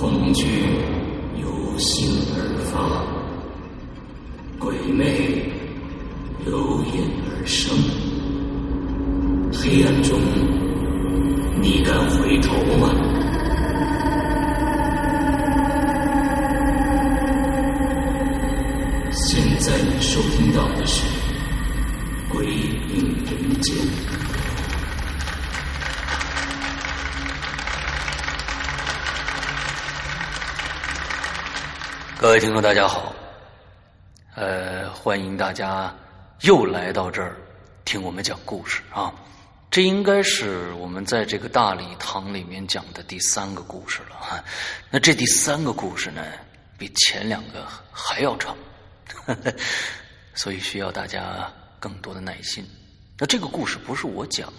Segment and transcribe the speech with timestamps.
[0.00, 0.46] 恐惧
[1.42, 3.04] 由心而发，
[4.58, 5.44] 鬼魅
[6.46, 7.76] 由眼而生。
[9.52, 10.18] 黑暗中，
[11.60, 13.09] 你敢回头吗？
[32.40, 33.14] 听众，大家好，
[34.34, 35.94] 呃，欢迎大家
[36.40, 37.36] 又来到这儿
[37.84, 39.14] 听我们讲故事啊。
[39.70, 44.42] 这应该是我们在这个大礼堂里面讲的第三个故事了哈。
[44.88, 46.24] 那这第三个故事呢，
[46.78, 48.56] 比前两个还要长，
[50.32, 51.46] 所以需要大家
[51.78, 52.66] 更多的耐心。
[53.18, 54.50] 那这个故事不是我讲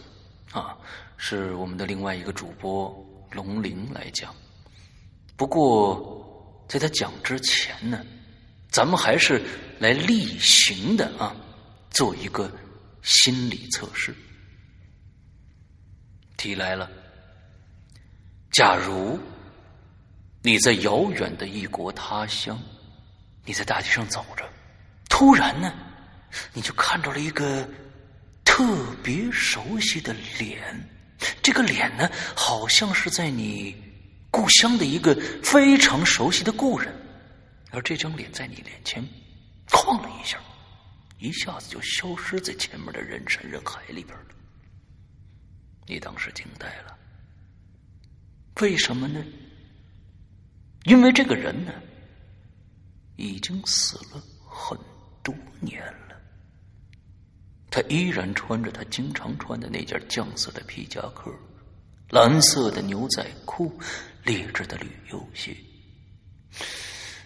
[0.52, 0.77] 啊，
[1.17, 2.95] 是我们的另外一个主播
[3.31, 4.31] 龙鳞来讲。
[5.36, 6.20] 不过。
[6.72, 8.02] 在他讲之前呢，
[8.69, 9.41] 咱们还是
[9.77, 11.36] 来例行的啊，
[11.89, 12.50] 做一个
[13.02, 14.16] 心理测试。
[16.38, 16.89] 题来了：
[18.53, 19.19] 假如
[20.42, 22.58] 你在遥远的异国他乡，
[23.44, 24.49] 你在大街上走着，
[25.09, 25.73] 突然呢，
[26.53, 27.67] 你就看到了一个
[28.45, 28.64] 特
[29.03, 30.89] 别熟悉的脸，
[31.44, 33.91] 这个脸呢，好像是在你。
[34.31, 36.91] 故乡的一个非常熟悉的故人，
[37.69, 39.05] 而这张脸在你脸前
[39.69, 40.39] 晃了一下，
[41.19, 44.25] 一下子就消失在前面的人山人海里边了。
[45.85, 46.97] 你当时惊呆了，
[48.61, 49.21] 为什么呢？
[50.85, 51.73] 因为这个人呢，
[53.17, 54.77] 已经死了很
[55.21, 56.15] 多年了，
[57.69, 61.29] 他依然穿着他经常穿的那件酱色的皮夹克，
[62.09, 63.77] 蓝色的牛仔裤。
[64.23, 65.55] 劣质的旅游鞋，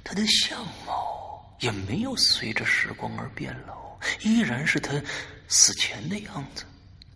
[0.03, 4.91] 他的相貌也没有随着时光而变老，依然是他
[5.47, 6.65] 死前的样子，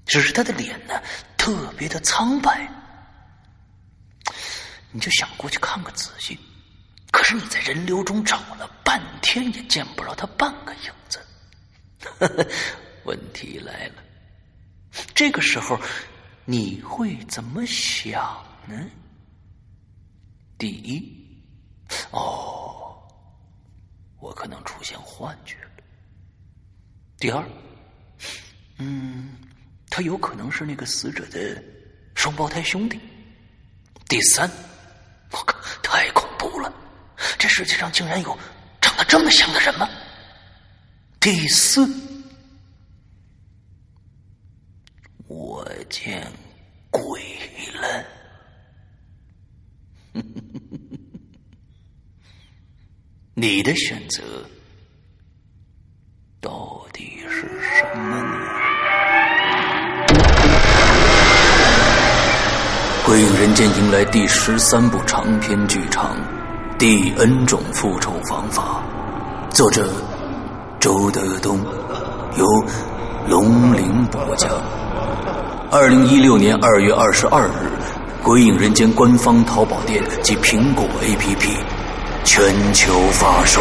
[0.05, 1.01] 只是他的脸呢
[1.37, 2.67] 特别的苍白。
[4.91, 6.37] 你就想过去看个仔细，
[7.11, 11.19] 可是你在人流中找了半天也见不着他半个影子。
[13.05, 14.03] 问题来了，
[15.13, 15.79] 这个时候
[16.45, 18.75] 你会怎么想呢？
[20.59, 21.01] 第一，
[22.11, 23.01] 哦，
[24.19, 25.69] 我可能出现幻觉了。
[27.17, 27.49] 第二，
[28.77, 29.37] 嗯，
[29.89, 31.63] 他有可能是那个死者的
[32.13, 32.99] 双胞胎兄弟。
[34.09, 34.51] 第三，
[35.31, 36.73] 我靠，太恐怖了！
[37.37, 38.37] 这世界上竟然有
[38.81, 39.87] 长得这么像的人吗？
[41.21, 41.87] 第四，
[45.25, 46.29] 我见
[46.91, 47.21] 鬼
[47.75, 48.05] 了。
[53.41, 54.21] 你的选择
[56.41, 58.37] 到底是什么呢？
[63.05, 66.17] 《鬼影人间》迎来第十三部长篇剧场
[66.77, 68.83] 《第 N 种复仇方法》，
[69.55, 69.89] 作者
[70.81, 71.61] 周德东，
[72.37, 72.45] 由
[73.29, 74.51] 龙鳞播讲。
[75.71, 77.71] 二零一六年二月二十二日。
[78.21, 81.78] 《鬼影人间》官方淘宝店及苹果 APP
[82.31, 83.59] 全球发售。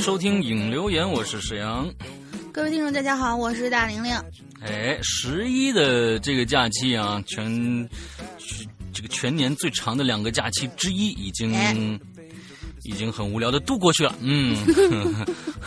[0.00, 1.86] 收听影留言，我是沈阳。
[2.50, 4.10] 各位听众，大家好，我是大玲玲。
[4.62, 7.86] 哎，十一的这个假期啊，全
[8.94, 11.52] 这个全年最长的两个假期之一，已经
[12.82, 14.14] 已经很无聊的度过去了。
[14.20, 14.56] 嗯。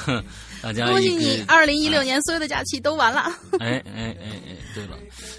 [0.63, 3.31] 大家恭喜你，二零一六年所有的假期都完了。
[3.59, 4.97] 哎哎哎哎，对了，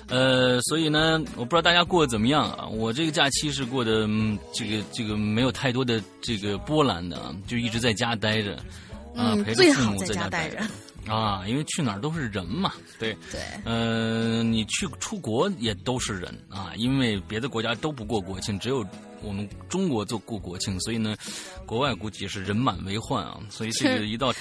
[0.09, 2.67] 呃，所以呢，我不知道大家过得怎么样啊？
[2.67, 4.07] 我这个假期是过得
[4.53, 8.57] 这个这个没有太多的这个波澜的啊，就一直在家待着
[9.17, 10.59] 啊，陪着父母在家待着。
[11.07, 18.83] 啊，因为去哪儿都是人嘛，对，对，呃，你去出国也都是人啊，因为别的国家都不过国庆，只有
[19.25, 21.17] 我们中国就过国庆，所以呢，
[21.67, 24.33] 国外估计是人满为患啊，所以这个一到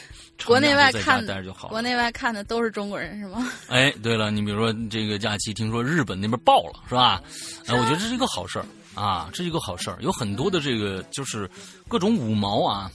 [0.45, 1.25] 国内外看
[1.69, 3.49] 国内外看的都是中国人是吗？
[3.67, 7.21] 哎，对了，你比如说这个假期，听说日本那边爆了，是吧？
[7.65, 9.97] 哎，我觉得这是一个好事儿啊，这是一个好事儿。
[10.01, 11.49] 有很多的这个就是
[11.87, 12.91] 各种五毛啊，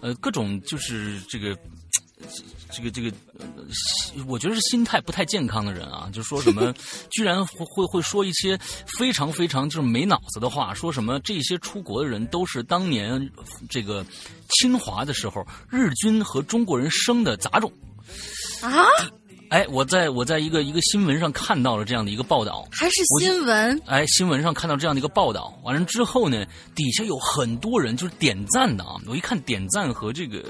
[0.00, 1.56] 呃，各种就是这个。
[2.70, 3.64] 这个这个，呃
[4.26, 6.74] 我觉得是心态不太健康的人啊，就说什么，
[7.10, 8.58] 居然会会会说一些
[8.98, 13.30] 非常非常就是没脑子的话，说什么这些出国的人都是当年
[13.68, 14.04] 这个
[14.58, 17.72] 侵华的时候日军和中国人生的杂种。
[18.62, 18.84] 啊，
[19.50, 23.82] 哎，我在我在一个一个新闻上看到了这样的一个报道，还是新闻？
[23.86, 28.96] 哎，新闻上看到这样的一个报道，完了之后呢，底下有很多人就是点赞的啊。
[29.06, 30.44] 我一看点赞和这个，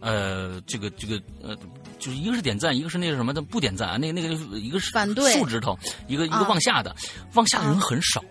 [0.00, 1.56] 呃，这个这个呃，
[1.98, 6.94] 就是一个是点赞，一个是那个什么的不点赞啊，那个那个一个是反对竖指头，一个一个啊往下的，
[7.34, 8.22] 往下的人很少，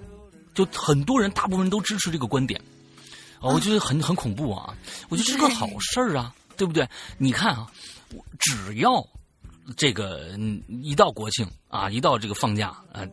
[0.54, 2.62] 就很多人，大部分人都支持这个观点。
[3.40, 4.72] 啊，我觉得很很恐怖啊！
[5.10, 6.88] 我觉得这是个好事儿啊，对不对？
[7.18, 7.66] 你看啊，
[8.14, 9.04] 我只要
[9.78, 13.06] 这个嗯一到国庆啊，一到这个放假啊，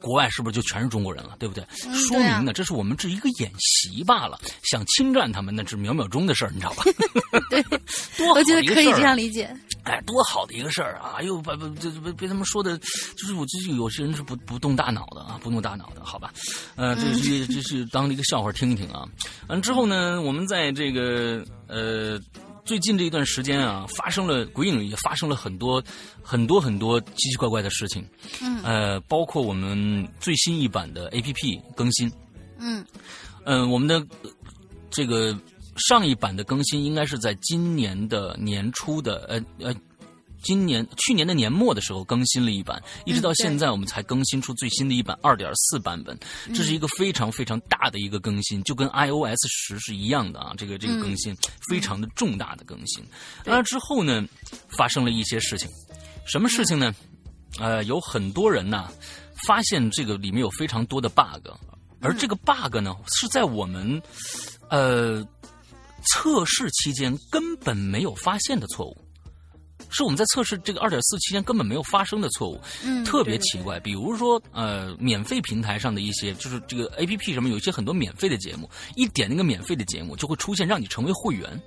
[0.00, 1.64] 国外是不是就全是中国人了，对不对？
[1.84, 6.84] 嗯说明呢，这是我们这一个演习罢了，想侵占他们那是秒秒钟的事儿，你知道吧？
[7.50, 7.62] 对，
[8.16, 9.54] 多好我觉得可以这样理解。
[9.84, 11.22] 哎，多好的一个事儿啊！
[11.22, 12.76] 又把把这被被他们说的，
[13.16, 16.32] 就是我这有些人是不不动大脑的啊，不动大脑的，好吧？
[16.74, 19.06] 呃，这是这是当了一个笑话听一听啊。
[19.46, 22.18] 完之后呢，我们在这个呃
[22.66, 25.82] 最近这一段时间啊，发生了鬼影也发生了很多
[26.20, 28.04] 很多很多奇奇怪怪的事情，
[28.42, 28.60] 嗯。
[28.64, 32.10] 呃，包括我们最新一版的 APP 更新，
[32.58, 32.84] 嗯。
[33.44, 34.30] 嗯，我们的呃
[34.90, 35.38] 这个
[35.76, 39.74] 上一版的更新应该是在今年的年初的，呃呃，
[40.46, 46.16] 今年去年的年末的时候更新了一版，一直到现在我们才更新出最新的一版二点四版本，
[46.54, 51.36] 这是一个非常非常大的一个更新，就跟 iOS 十是一样的啊，这个这个更新
[51.68, 53.04] 非常的重大的更新。
[53.44, 54.24] 那之后呢，
[54.68, 55.68] 发生了一些事情，
[56.24, 56.94] 什么事情呢？
[57.58, 58.88] 呃，有很多人呐
[59.46, 61.48] 发现这个里面有非常多的 bug，
[62.00, 64.00] 而这个 bug 呢是在我们
[64.68, 65.26] 呃
[66.12, 68.96] 测试期间根本没有发现的错误，
[69.90, 73.78] 是我们在测试这个二点四期间根本没有发生的错误，嗯，特别奇怪。
[73.80, 81.60] 比如说呃，免费平台上的一些，就是这个 A P P 什么有一些很多免费的节目，一点那个免费的节目就会出现让你成为会员，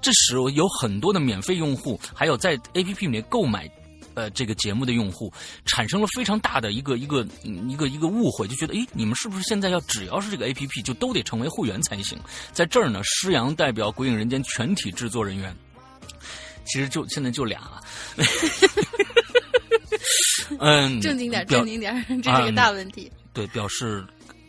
[0.00, 3.70] 这使有很多的免费用户，还有在 A P P 里面购买。
[4.14, 5.32] 呃，这个节目的用户
[5.64, 12.18] 产生了非常大的一个一个嗯一个一个误会，就觉得，诶，你们是不是现在要只要是这个 A P P 就都得成为会员才行？
[12.52, 15.56] 在这儿呢，施阳代表《鬼影人间》全体制作人员，
[16.64, 17.60] 其实就现在就俩，
[20.58, 23.10] 嗯，正经点，表正经点，这是个大问题。
[23.32, 24.04] 对，表示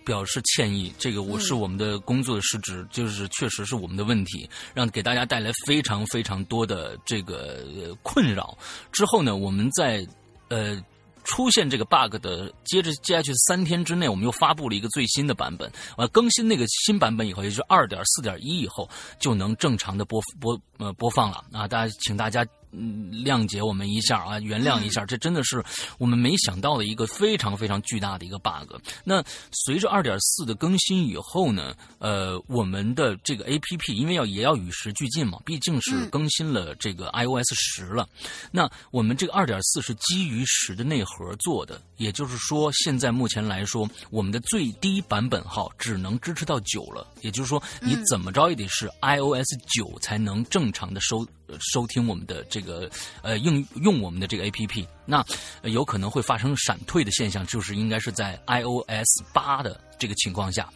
[0.06, 8.58] 表示歉意，这个我是我们的工作的失职，就是确实是我们的问题，让给大家带来非常非常多的这个、呃困扰。
[8.92, 10.06] 之后呢，我们在
[10.50, 10.82] 呃。
[11.24, 15.72] 出现这个 bug 的，接着接下去三天之内，我们又发布了一个最新的版本。
[15.98, 18.90] 呃，更新那个新版本以后，也就是二点四点一以后，
[19.20, 21.68] 就能正常的播播呃播放了啊！
[21.68, 25.64] 大家请大家谅解我们一下啊，原谅一下，这真的是
[25.98, 28.76] 我们没想到的一个非常非常巨大的一个 bug。
[29.04, 38.08] 那随着二点四的更新以后呢，呃，我们的这个 A P P 因为要也要与时俱进嘛，毕竟是嗯更新了这个 iOS 十了。
[38.52, 47.08] 那我们这个二点四是基于十的内核做的，也就是说，现在目前来说，我们的最低版本号只能支持到九了。
[47.22, 52.90] 也就是说，你怎么着也得是 iOS 九才能正常的收呃收听我们的这个
[53.22, 54.86] 呃应用我们的这个 APP。
[55.06, 55.22] 那、
[55.64, 60.70] 有可能会发生闪退的现象，就是应该是在 iOS 八的这个情况下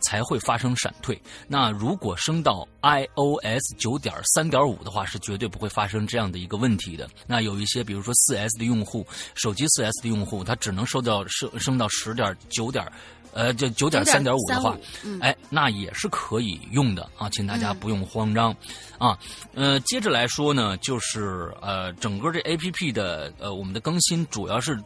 [0.00, 1.20] 才会发生闪退。
[1.46, 7.06] 那如果升到 iOS 九点三点五的话，是绝对不会发生这样的一个问题的。
[7.26, 12.90] 那有一些，比如说四 S 的用户，手机四 S 的用户，他只能收到升升到十点九点。
[13.34, 18.54] 呃，就九点三点五的话，嗯哎，那也是可以用的啊，请大家不用慌张、
[18.96, 19.18] 啊。
[19.54, 24.80] 呃，接着来说呢，就是呃，整个这 A P P 的呃，我们的更新主要是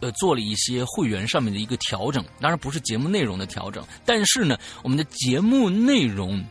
[0.00, 6.44] 呃做了一些会员上面的一个调整，当然不是节目内容的调整，但是呢，我们的节目内容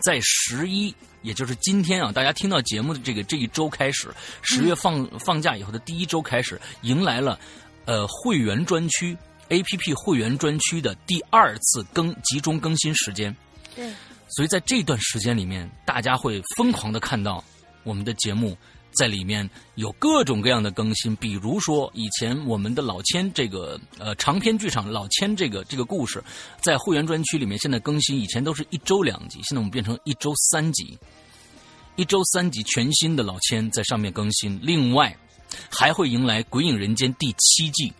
[0.00, 0.94] 在十一。
[1.22, 4.08] 也就是今天啊，大家听到节目的这个这一周开始，
[4.42, 7.36] 十月放、放假以后的第一周开始，迎来了
[7.86, 9.18] 呃会员专区
[9.48, 13.34] A P P 会员专区的第二次更集中更新时间。
[13.74, 13.90] 对，
[14.30, 17.42] 所以在这段时间里面，大家会疯狂的看到
[17.84, 18.56] 我们的节目
[18.92, 26.22] 在里面有各种各样的更新，比如说以前我们的老千这个呃长篇剧场老千这个这个故事，
[26.60, 30.98] 在会员专区里面现在更新，以前都是一周两集，现在我们变成一周三集，
[31.96, 34.58] 一周三集全新的老千在上面更新。
[34.62, 35.16] 另外
[35.70, 37.92] 还会迎来《鬼影人间》第七季，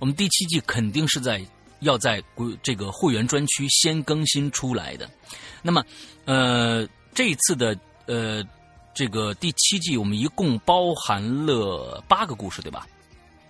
[0.00, 1.44] 我们第七季肯定是在
[1.80, 2.22] 要在
[2.62, 5.10] 这个会员专区先更新出来的。
[5.62, 5.84] 那么
[6.24, 8.42] 呃这一次的呃。
[8.98, 12.88] 这个第七季我们一共包含了八个故事，对吧？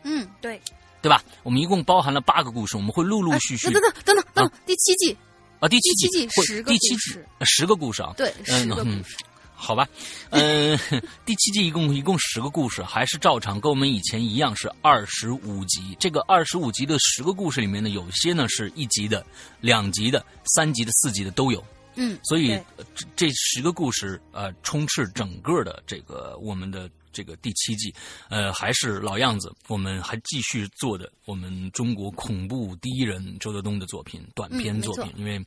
[0.02, 0.61] 嗯，对，
[1.00, 1.23] 对吧？
[1.45, 3.71] 我们一共包含了八个故事，我们会陆陆续续。
[3.71, 5.16] 等等等等等，第七季
[5.61, 9.16] 啊，第七季十个第七季十个故事啊，对，十个故事。
[9.56, 9.88] 好吧，
[10.30, 10.78] 嗯，
[11.25, 15.96] 第七季一共一共十个故事，还是照常跟我们以前一样是二十五集。
[15.98, 19.26] 这个二十五集的十个故事里面呢，有些呢是一集的、
[19.60, 21.64] 两集的、三集的、四集的都有。
[21.94, 22.60] 嗯，所以
[22.94, 27.92] 这这十个故事呃，充斥整个的这个我们的这个第七季，
[28.28, 35.42] 呃，还是老样子，我们还继续做的我们中国恐怖第一人周德东的作品短篇作品，因为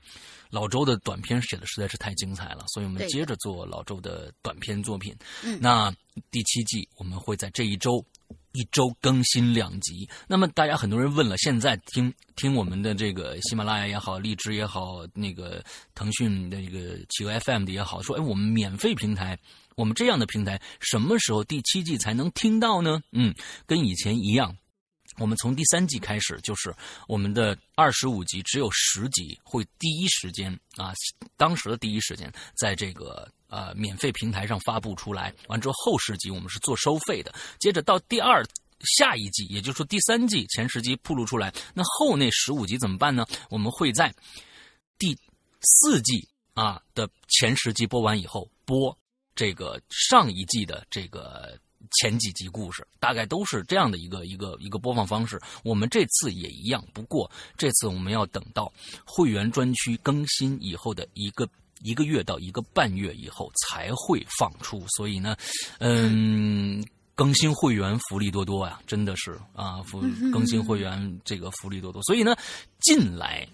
[0.50, 5.16] 老周的短篇写的实在是太精彩了，所以我们接着做老周的短篇作品。
[5.44, 5.94] 嗯，那
[6.32, 8.06] 第七季我们会在这一周。
[8.54, 15.64] 一周更新两集，那么大家很多人问了，现在听听我们的这个喜马拉雅也好，荔枝也好，那个
[15.94, 19.38] 腾讯的一个企鹅 FM 的也好，说哎，我们免费平台，
[19.76, 23.00] 我们这样的平台什么时候第七季才能听到呢？
[23.12, 23.34] 嗯，
[23.68, 24.58] 跟以前一样。
[25.20, 26.74] 我们从第三季开始，就是
[27.08, 30.94] 我们的二十五集只有十集会第一时间啊，
[31.38, 35.34] 当时的第一时间在这个呃免费平台上发布出来。
[35.48, 37.36] 完之后后十集我们是做收费的。
[37.60, 38.44] 接着到第二
[38.98, 43.26] 下一季，也就是说第三季前十集铺露出来，那后那十五集怎么办呢？
[43.50, 44.14] 我们会在
[44.98, 45.16] 第
[45.62, 48.98] 四季啊的前十集播完以后播
[49.36, 51.60] 这个上一季的这个。
[51.92, 58.72] 前几集故事大概都是这样的一个一个一个播放方式，我们这次也一样，不过这次我们要等到
[59.06, 61.48] 会员专区更新以后的一个
[61.82, 65.36] 一个月到一个半月以后才会放出，所以呢，
[65.80, 70.00] 嗯，更新会员福利多多呀，真的是啊，福
[70.32, 72.36] 更新会员这个福利多多，所以呢，
[72.82, 73.48] 进来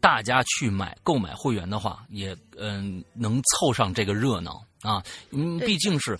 [0.00, 6.16] 大家去买购买会员的话，也嗯能凑上这个热闹啊，嗯，毕竟是。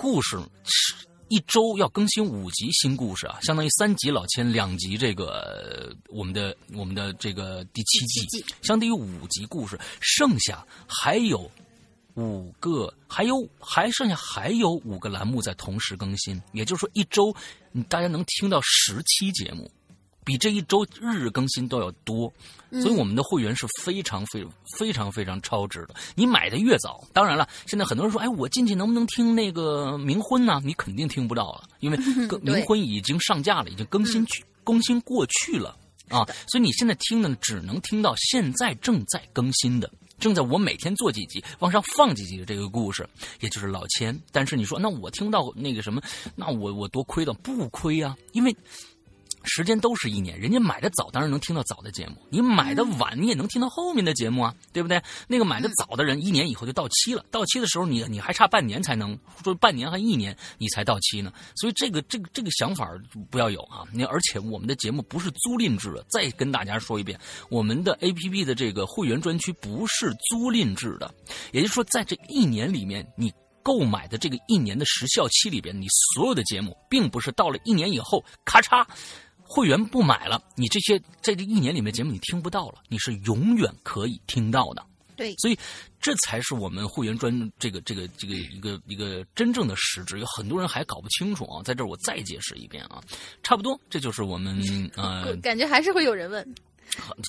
[0.00, 0.94] 故事是
[1.28, 11.50] 一周要更新五集新故事啊，相当于三集老千，两集这个我们的我们的这个第七季，相当于五集故事，剩下还有
[12.14, 17.30] 五个，还有还剩下还有五个栏目在同时更新，也就是说一周
[17.86, 19.70] 大家能听到十期节目。
[20.30, 22.32] 比这一周日日更新都要多，
[22.70, 24.46] 所以我们的会员是非常非
[24.78, 25.94] 非常非常超值的。
[26.14, 30.60] 你买的越早，当然了，现在很多人说，哎，我进去能不能听那个冥婚呢？
[30.64, 31.96] 你肯定听不到了，因为
[32.46, 35.76] 冥婚已经上架了，已经更新去更新过去了
[36.10, 36.24] 啊。
[36.46, 43.04] 所以你现在听的只能听到现在正在更新的，正在我每天做几集往上放几集的这个故事，
[43.40, 44.16] 也就是老千。
[44.30, 46.00] 但是你说，那我听到那个什么，
[46.36, 47.32] 那我我多亏了？
[47.32, 48.56] 不亏啊，因为。
[49.42, 55.02] 时间都是一年，人家买的早，当然能听到早的节目；你买的晚，你也能听到后面的节目啊，对不对？
[55.26, 61.32] 那个买的早的人，一年以后就到期了，到期的时候，你你还差半年才能说半年还一年你才到期呢。
[61.56, 62.90] 所以这个这个这个想法
[63.30, 63.84] 不要有啊！
[63.92, 67.18] 你而且我们的节目不是租赁制的，再跟大家说一遍，
[67.48, 71.12] 我们的 A P P 的这个会员专区不是租赁制的，
[71.52, 73.32] 也就是说，在这一年里面，你
[73.62, 78.86] 购买的这个一年的时效期里边，你所有的节目，并不是到了一年以后，咔嚓。
[79.52, 84.86] 会员不买了，你这些在这一年里面节目你听不到了，你是永远可以听到的。
[85.16, 85.58] 对，所以
[86.00, 90.20] 这才是我们会员专这个这个这个一个一个真正的实质。
[90.20, 93.02] 有很多人还搞不清楚啊，在这儿我再解释一遍啊，
[93.42, 94.62] 差不多这就是我们
[94.96, 96.54] 呃，感觉还是会有人问，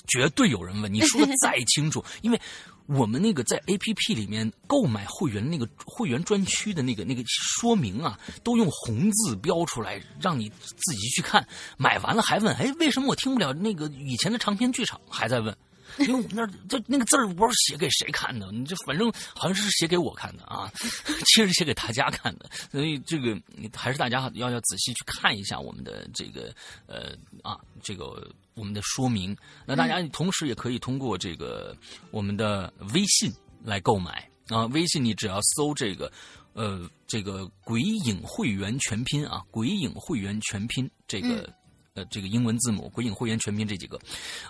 [0.08, 2.40] 绝对有人问，你说的 再清楚，因为。
[2.86, 11.46] 我们那个在 A P P 里面购买会员那个会员专区的那个那个说明啊，都用红字标出来，让你自己去看。
[11.78, 15.00] 买完了还问，哎，为什么我听不了那个以前的长篇剧场？
[15.08, 15.56] 还在问。
[15.98, 20.70] 因为我们那这那个字儿不知道写给谁看的，你这反正好像是写给我看的啊，
[21.26, 23.38] 其实写给大家看的，所以这个
[23.74, 26.54] 还是大家要要仔细去看一下我们的这个
[26.86, 29.36] 呃啊这个我们的说明。
[29.66, 31.76] 那大家同时也可以通过这个
[32.10, 33.32] 我们的微信
[33.62, 36.10] 来购买啊，微信你只要搜这个
[36.54, 41.52] 呃这个鬼影会员全拼啊，鬼影会员全拼这个。
[41.94, 43.98] 呃这个英文字母“鬼影会员全拼”这几个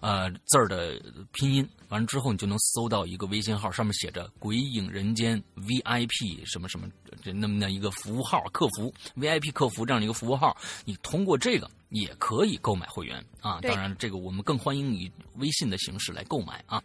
[0.00, 1.00] 呃字儿的
[1.32, 6.88] 拼音，完了之后你就能搜到一个微信号，上面写着“鬼影人间 VIP” 什么什么
[7.22, 13.61] 这那么的一个服务号客服 VIP 客服这样的一个服务号，你通过这个也可以购买会员啊。
[13.62, 16.82] 当然，这个我们更欢迎以微信的形式来购买啊。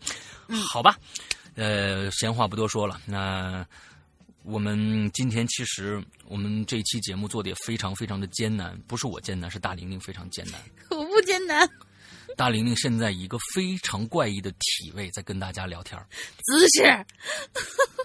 [0.47, 0.97] 嗯好吧，
[1.55, 3.65] 呃，闲话不多说了，那。
[4.47, 10.61] 我们今天其实我们这期节目做的也非常非常的艰难，不是我艰难，是大玲玲非常艰难。
[10.89, 11.69] 我不艰难，
[12.37, 16.07] 大玲玲现在一个非常怪异的体位在跟大家聊天儿，
[16.45, 17.05] 姿势。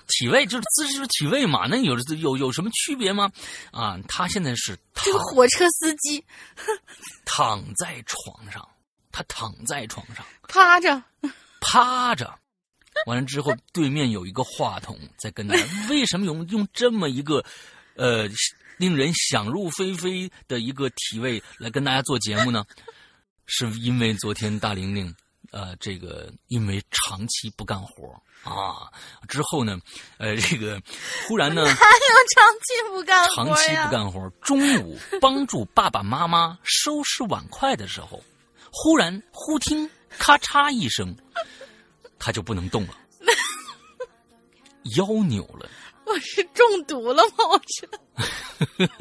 [0.09, 3.31] 体位就是姿势就是体位嘛，那有有有什么区别吗？
[3.71, 6.25] 啊，她现在是躺这个火车司机。
[7.25, 8.69] 躺在床上，
[9.13, 10.27] 她躺在床上。
[10.49, 11.01] 趴着，
[11.61, 12.37] 趴着，
[13.07, 17.45] 完了之后对面有一个话筒在跟大家，为什么用用这么一个
[17.97, 18.29] 呃
[18.79, 22.65] 令人想入非非的一个体位来跟大家做节目呢？
[23.47, 25.15] 是因为昨天大玲玲
[25.51, 28.89] 呃这个因为长期不干活啊，
[29.29, 29.79] 之后呢
[30.17, 30.81] 呃这个
[31.29, 31.63] 忽然呢。
[31.67, 31.75] 哪有
[32.35, 33.57] 长期不干活长？
[33.57, 38.23] 期不干活，中午帮助爸爸妈妈收拾碗筷的时候，
[38.71, 41.15] 忽然忽听咔嚓一声，
[42.25, 42.95] 他就不能动了，
[44.97, 45.69] 腰扭了，
[46.07, 47.45] 我是中毒了吗？
[47.51, 47.89] 我是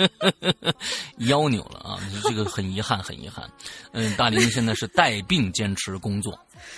[1.29, 1.99] 腰扭了啊！
[2.23, 3.49] 这个很遗憾，很遗憾。
[3.93, 6.31] 嗯，大林现在是带病坚持工作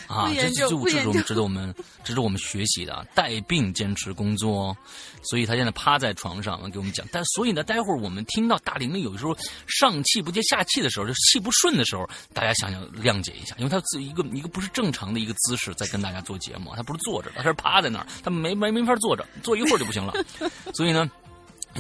[0.08, 1.74] 啊，这这是我们不严重值得我们
[2.04, 4.78] 值得我们学习的啊，带病坚持工作哦。
[5.24, 9.36] 所以他现在趴在床上给我们讲，但所以呢，待会儿我们听到大玲玲有时候
[9.68, 20.14] 上气不接下气的时候，就气不顺的时候，大家想想谅解一下，因为他自一个一个不是正常的一个姿势在跟大家做节目，他不是坐着，他是趴在那儿，他没没没法坐着，坐一会儿就不行了。
[20.74, 21.10] 所以呢，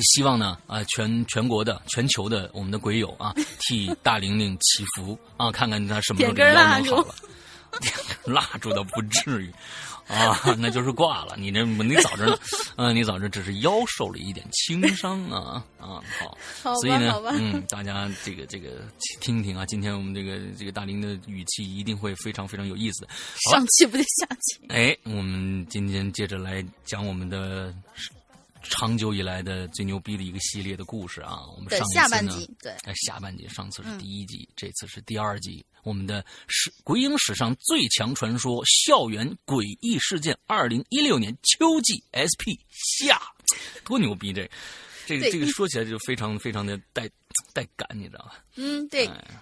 [0.01, 7.15] 希望呢啊、全全国的全球的我们的鬼友啊， 替大玲玲祈福啊，看看他什么时候能好了。
[8.23, 9.51] 蜡烛倒不至于，
[10.07, 11.35] 啊，那就是挂了。
[11.39, 12.37] 你这你早着呢，
[12.77, 18.69] 嗯、你早着只是腰受了一点轻伤啊啊，好，好所以呢嗯，大家这个这个
[19.21, 23.07] 听听啊，今天我们这个这个大林的语气一定会非常非常有意思。
[23.51, 24.61] 上气不接下气。
[24.69, 27.73] 哎，我们今天接着来讲我们的
[28.63, 31.41] 长久以来的最牛逼的一个系列的故事啊。
[31.55, 35.65] 我们上一次呢下半集，对，哎，下半集，上次是嗯第一集，这次是第二集。
[35.83, 43.21] 我们的史鬼影史上最强传说校园诡异事件，二零一六年秋季 SP 下，
[43.83, 44.31] 多牛逼！
[44.31, 44.49] 这
[45.05, 47.09] 这个这个说起来就非常非常的带
[47.51, 48.43] 带感，你知道吧？
[48.55, 49.41] 嗯，对，哎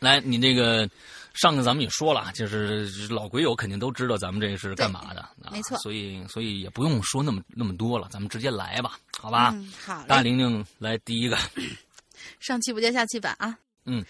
[0.00, 0.90] 来，你这个
[1.36, 9.52] 上次咱们也说了，就是老鬼友肯定都知道咱们这是干嘛的，啊没错所以所以也不用说那么那么多了，咱们直接来吧，好吧？
[9.54, 11.36] 嗯，好大，玲玲来第一个，
[12.40, 13.56] 上气不接下气版啊。
[13.84, 14.04] 嗯，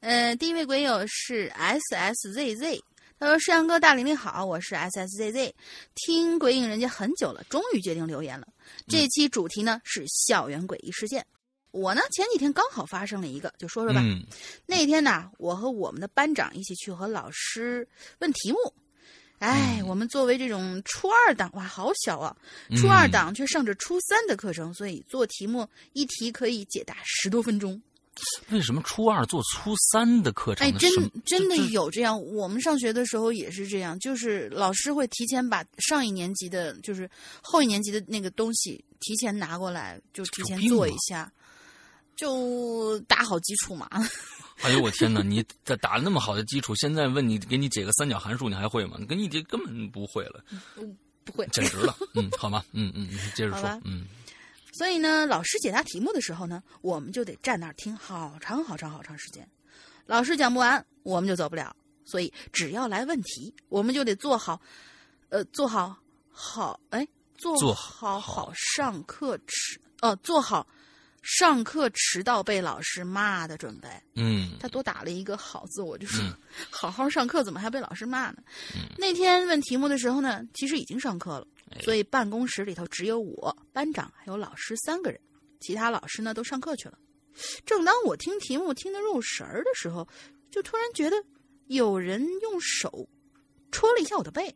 [0.00, 2.82] 呃，第一位鬼友是 S S Z Z，
[3.18, 5.54] 他说：“世阳哥，大玲玲好，我是 S S Z Z，
[5.94, 8.46] 听鬼影人家很久了，终于决定留言了。
[8.88, 11.24] 这期主题呢是校园诡异事件。
[11.70, 14.00] 我呢前几天刚好发生了一个，就说说吧。
[14.04, 14.22] 嗯
[14.66, 17.86] 那天呢，我和我们的班长一起去和老师
[18.18, 18.58] 问题目。
[19.38, 22.36] 哎，嗯我们作为这种初二党，哇，好小啊！
[22.76, 27.80] 初二嗯党却上着初三的课程，所以做题目一题可以解答十多分钟。
[28.50, 30.90] 为什么初二做初三的课程哎，真
[31.24, 32.20] 真的有这样。
[32.34, 37.08] 我们上学的时候也是这样，就是老师会提前把上一年级的，就是
[37.40, 41.32] 后一年级的那个东西提前拿过来，就提前做一下，
[42.20, 43.88] 就打好基础嘛。
[44.62, 45.22] 哎呦我天哪！
[45.24, 48.96] 你打打了那么好的基础，现在问你给你解个三角函数，你还会吗？
[48.98, 50.44] 你跟你这根本不会了，
[50.76, 51.96] 嗯不会，简直了。
[52.14, 54.06] 嗯，好吧，嗯嗯，嗯接着，说嗯
[54.74, 59.48] 所以呢，老师解答题目的时候呢，我们就得站那儿听好长好长好长时间。
[60.04, 61.74] 老师讲不完，我们就走不了。
[62.04, 64.60] 所以只要来问题，我们就得做好，
[65.30, 65.96] 呃，做好
[66.30, 67.06] 好哎，
[67.38, 70.66] 做做好好好上课吃哦，做好
[71.22, 73.88] 上课迟到被老师骂的准备。
[74.14, 76.34] 嗯他多打了一个好字，我就说、嗯
[76.70, 78.42] 好好上课，怎么还被老师骂呢？
[78.98, 85.20] 那天问题目的时候呢，其实已经上课了，哎所以办公室里头只有我、班长还有老师三个人，
[85.60, 86.98] 其他老师呢都上课去了。
[87.64, 90.06] 正当我听题目听得入神儿的时候，
[90.50, 91.16] 就突然觉得
[91.66, 93.08] 有人用手
[93.70, 94.54] 戳了一下我的背，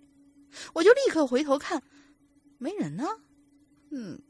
[0.73, 1.83] 我就立刻回头看，
[2.59, 3.05] 没人呢。
[3.91, 4.21] 嗯，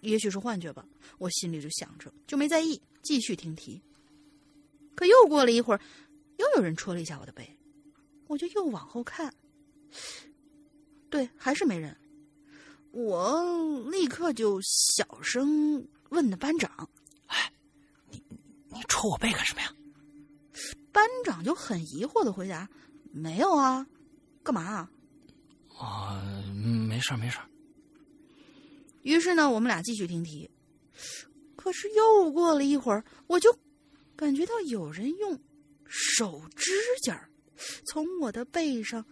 [0.00, 0.86] 也许是幻觉吧，
[1.18, 3.80] 我心里就想着，就没在意，继续听题。
[4.94, 5.80] 可又过了一会儿，
[6.38, 7.48] 又有人戳了一下我的背，
[8.26, 9.32] 我就又往后看，
[11.08, 11.96] 对，还是没人。
[12.92, 16.90] 我立刻就小声问的班长
[17.26, 17.52] 哎
[18.10, 18.20] 你
[18.68, 19.72] 你戳我背干什么呀
[20.90, 22.68] ？：“班长就很疑惑的回答
[23.12, 23.86] ：“没有啊，
[24.42, 24.90] 干嘛啊？”
[25.78, 26.20] 啊，
[26.88, 27.49] 没事儿没事儿。
[29.02, 30.50] 于是呢，我们俩继续听题。
[31.56, 33.56] 可是又过了一会儿，我就
[34.16, 35.38] 感觉到有人用
[35.86, 37.28] 手指甲
[37.86, 39.04] 从我的背上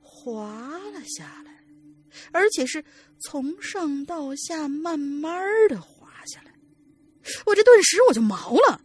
[0.00, 1.64] 滑了下来，
[2.32, 2.84] 而且是
[3.20, 6.52] 从上到下慢慢的滑下来。
[7.44, 8.80] 我这顿时我就毛了，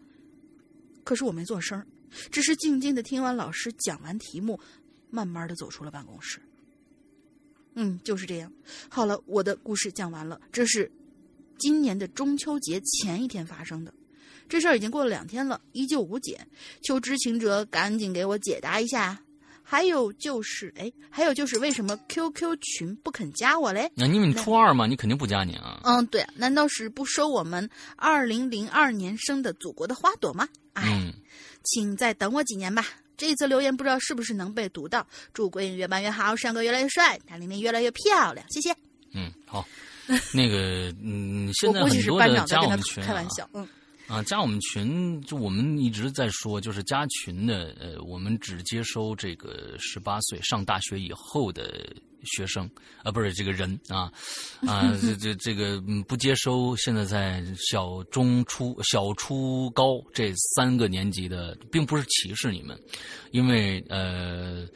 [1.04, 1.86] 可是我没做声，
[2.32, 4.60] 只是静静的听完老师讲完题目，
[5.10, 6.42] 慢慢的走出了办公室。
[7.76, 8.52] 嗯，就是这样。
[8.90, 10.40] 好了，我的故事讲完了。
[10.52, 10.92] 这是
[11.58, 13.94] 今年的中秋节前一天发生的，
[14.50, 16.40] 这事儿已经过了两天了，依旧无解。
[16.82, 19.20] 求知情者赶紧给我解答一下。
[19.64, 23.90] 还有就是，哎，还有就是为什么 QQ 群不肯加我嘞？
[23.96, 25.80] 那因为你初二嘛，你肯定不加你啊。
[25.86, 30.46] 嗯，对，难道是不收我们二零零二年生的祖国的花朵吗？
[30.74, 31.14] 哎，
[31.64, 32.86] 请再等我几年吧。
[33.22, 35.06] 这一则留言不知道是不是能被读到。
[35.32, 38.44] 祝鬼影越办越好，山哥越来越帅，谭玲玲越来越漂亮。
[38.50, 38.76] 谢谢。
[39.14, 39.64] 嗯，好。
[40.34, 43.68] 那个，嗯，现在很多的加我们群开玩笑，嗯。
[44.12, 51.96] 啊，加我们群，就我们一直在说，就是加群的，呃，我们只接收这个十八岁上大学以后的。
[52.24, 52.70] 学生
[53.02, 54.02] 啊，不是这个人啊，
[54.68, 56.76] 啊，这这这个不接收。
[56.76, 62.80] 现在在小中初小初高这三个年级的，并不是歧视你们，
[63.32, 64.68] 因为呃。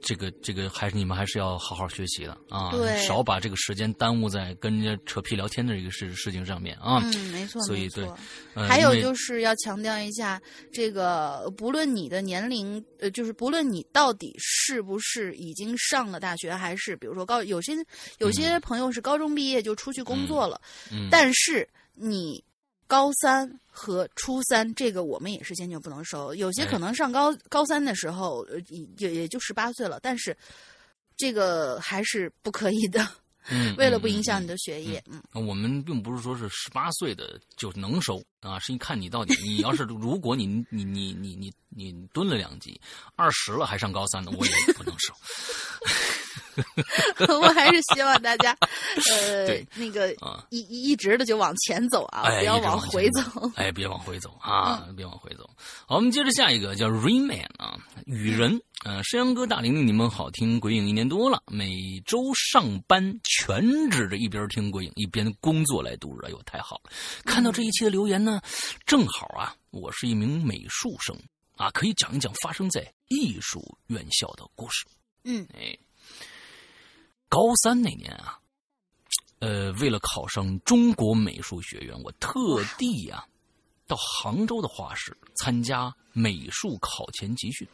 [0.00, 7.00] 这个这个还是你们还是要好好学习的啊，少把这个时间耽误在跟人家扯皮聊天的这个事事情上面啊。
[7.04, 8.08] 嗯，没错，所以对。
[8.54, 10.40] 还有就是要强调一下，
[10.72, 17.72] 这个不论你的年龄，呃，就是不论你到底是不是已经上了大学，还是比如说高，有些
[18.18, 22.42] 有些朋友是高中毕业就出去工作了，嗯，但是你。
[22.86, 26.34] 高三和初三，这个我们也是坚决不能收。
[26.34, 28.46] 有些可能上高高三的时候，
[28.98, 30.36] 也也就十八岁了，但是
[31.16, 33.06] 这个还是不可以的。
[33.48, 42.80] 嗯， 为了不影响你的学业，嗯，我们并不是说是十八岁的就能收啊，是你看你到底， 你要是如果你你你你你你蹲了两级，
[43.14, 45.14] 二十了还上高三的，我也不能收。
[47.40, 48.56] 我还是希望大家，
[49.10, 50.12] 呃， 那个
[50.50, 53.22] 一一直的就往前走啊，不要往回走。
[53.56, 55.48] 哎，别往回走啊，别往回走。
[55.86, 58.60] 好，我们接着下一个叫 Rayman 啊，雨人。
[58.84, 66.90] 呃，山羊哥、大玲玲，你们好听鬼影一年多了，每周上班全指着一边听鬼影一边工作来度日，哎呦，太好了！
[67.24, 68.40] 看到这一期的留言呢，
[68.84, 71.18] 正好啊，我是一名美术生
[71.56, 74.84] 啊，可以讲一讲发生在艺术院校的故事。
[75.24, 75.76] 嗯，哎。
[77.36, 78.38] 高三那年啊，
[79.40, 83.22] 呃，为了考上中国美术学院，我特地呀
[83.86, 87.68] 到杭州的画室参加美术考前集训。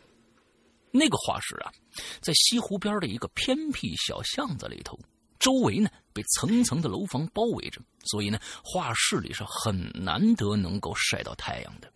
[0.91, 1.71] 那个画室啊，
[2.21, 4.99] 在西湖边的一个偏僻小巷子里头，
[5.39, 11.89] 周围呢被层层的楼房包围着，所以呢，画室里是很难得能够晒到太阳的。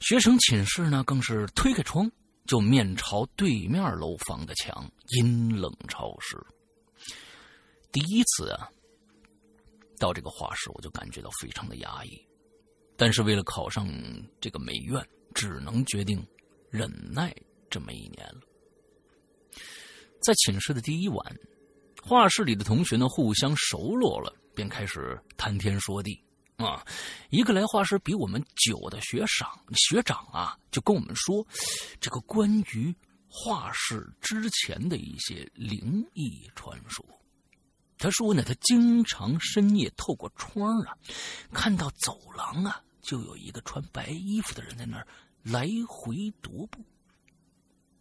[0.00, 2.10] 学生寝室呢，更是推开窗。
[2.46, 6.36] 就面朝对面楼房的墙，阴冷潮湿。
[7.90, 8.68] 第一次啊，
[9.98, 12.10] 到这个画室，我就感觉到非常的压抑。
[12.96, 13.88] 但是为了考上
[14.40, 15.04] 这个美院，
[15.34, 16.24] 只能决定
[16.70, 17.34] 忍耐
[17.68, 18.40] 这么一年了。
[20.22, 21.36] 在寝室的第一晚，
[22.02, 26.23] 画室里的同学呢互相熟络了，便开始谈天说地。
[26.56, 26.84] 啊，
[27.30, 31.44] 一个来画室比我们久的学长学长啊，就跟我们说，
[32.00, 32.94] 这个关于
[33.28, 37.04] 画室之前的一些灵异传说。
[37.98, 40.96] 他说呢，他经常深夜透过窗啊，
[41.52, 45.06] 看到走廊啊，就有一个穿白衣服的人在那儿
[45.42, 46.84] 来回踱步。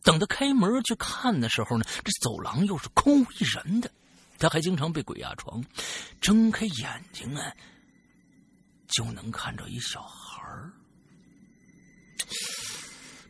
[0.04, 3.90] 等他开门去看的时候呢，这走廊又是空无一人的。
[4.38, 5.64] 他还经常被鬼压床，
[6.20, 7.56] 睁开眼睛啊。
[8.96, 10.72] 就能看着一小孩儿，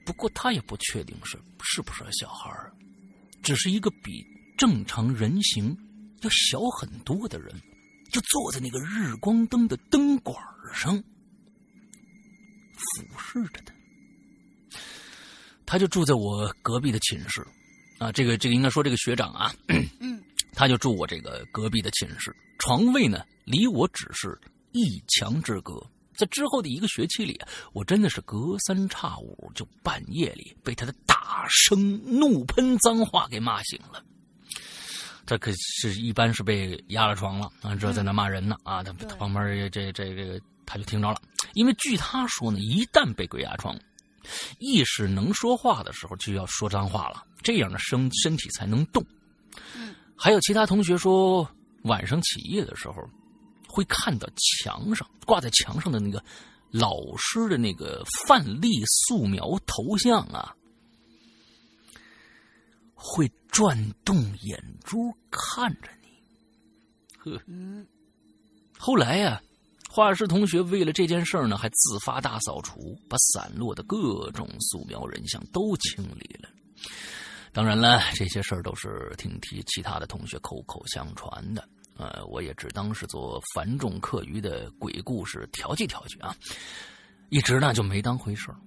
[0.05, 2.73] 不过他也不确定是是不是小孩儿，
[3.41, 4.25] 只是一个比
[4.57, 5.75] 正常人形
[6.21, 7.53] 要小很多的人，
[8.11, 10.35] 就坐在那个日光灯的灯管
[10.73, 11.01] 上，
[12.75, 13.73] 俯视着他。
[15.65, 17.41] 他就住在我隔壁的寝室，
[17.99, 19.55] 啊，这个这个应该说这个学长啊，
[19.99, 20.21] 嗯，
[20.53, 24.37] 他就住我这个隔壁的寝室，床位呢离我只是。
[24.73, 25.81] 一墙之隔，
[26.15, 27.39] 在之后的一个学期里，
[27.71, 34.03] 我真的是隔三差五就半夜里被他的大声怒喷脏话给骂醒了。
[35.25, 41.21] 他可是一般是被压了床了啊，这在那骂人呢啊，他他旁边这这这个他就听着了。
[41.53, 43.73] 因为据他说呢，一旦被鬼压床，
[44.59, 49.05] 意识能说话的时候就要说脏话了，这样的身身体才能动。
[50.17, 51.49] 还有其他同学说，
[51.83, 52.95] 晚上起夜的时候，
[53.73, 56.23] 会看到墙上挂在墙上的那个
[56.69, 60.55] 老师的那个范例素描头像啊，
[62.93, 66.07] 会转动眼珠看着你。
[67.17, 67.41] 呵，
[68.77, 69.41] 后来呀，
[69.89, 76.49] 画室同学为了这件事呢，还自发大扫除，把散落的各种素描人像都清理了。
[77.51, 86.35] 当然了，这些事儿都是听提其他的同学口口相传的，呃，我也只当是做繁重课余的鬼故事调剂调剂啊，
[87.29, 88.57] 一直呢就没当回事儿。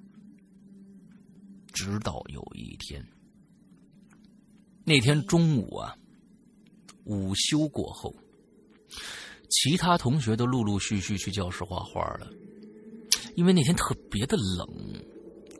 [1.72, 3.04] 直到有一天，
[4.84, 5.94] 那天中午啊，
[7.04, 8.14] 午休过后。
[9.48, 12.28] 其他同学都陆陆续续去教室画画了，
[13.36, 14.66] 因为那天特别的冷，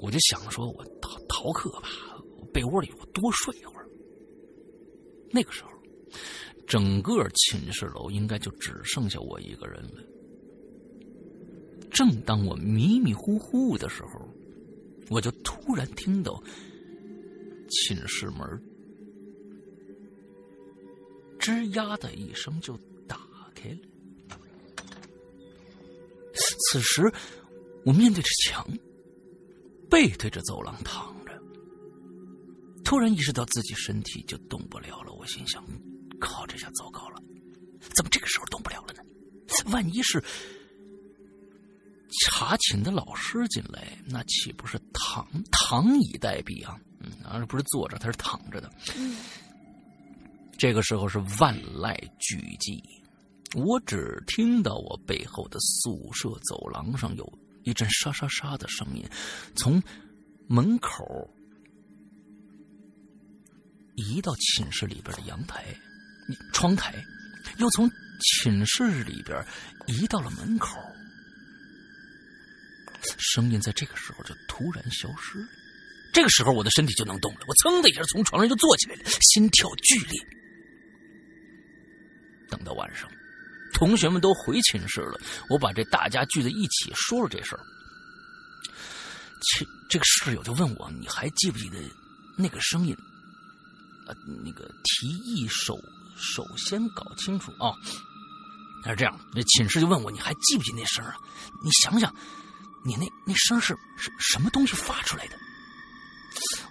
[0.00, 1.88] 我就想说，我逃逃课吧，
[2.52, 3.88] 被窝里我多睡一会儿。
[5.30, 5.70] 那个时候，
[6.66, 10.02] 整个寝室楼应该就只剩下我一个人了。
[11.90, 14.28] 正当我迷迷糊糊的时候，
[15.08, 16.42] 我就突然听到
[17.68, 18.62] 寝室门
[21.38, 22.76] 吱呀的一声就
[23.06, 23.18] 打。
[23.54, 23.78] 开了。
[26.70, 27.10] 此时，
[27.86, 28.68] 我面对着墙，
[29.88, 31.32] 背对着走廊躺着。
[32.84, 35.64] 突然意识到自己身体就动不了了，我心想：
[36.20, 37.22] 靠，这下糟糕了！
[37.94, 39.02] 怎么这个时候动不了了呢？
[39.70, 40.22] 万一是
[42.24, 46.78] 查寝的老师进来，那岂不是躺躺以待毙啊？
[47.00, 48.70] 嗯，而不是坐着，他是躺着的。
[50.58, 52.82] 这个时候是万籁俱寂。
[53.54, 59.04] 我只听到我背后的宿舍走廊上有一阵沙沙沙的声音，
[59.54, 59.80] 从
[60.48, 61.30] 门口
[63.94, 65.64] 移到寝室里边的阳台、
[66.52, 67.04] 窗台，
[67.58, 69.44] 又从寝室里边
[69.86, 70.78] 移到了门口。
[73.18, 75.46] 声音在这个时候就突然消失了。
[76.12, 77.40] 这个时候，我的身体就能动了。
[77.46, 80.26] 我噌的一下从床上就坐起来了，心跳剧烈。
[82.48, 83.08] 等到晚上。
[83.74, 87.60] 同学们都回寝室了，我把这大家聚在一起说了这事儿。
[89.58, 91.78] 这这个室友就问我：“你还记不记得
[92.38, 92.96] 那个声音？”
[94.08, 95.78] 呃，那个提议首
[96.16, 97.72] 首先搞清楚啊。
[98.82, 101.16] 他是这样，那寝室就问我：“你还记不记那声啊？
[101.64, 102.14] 你想想，
[102.84, 105.36] 你那那声是是什么东西发出来的？”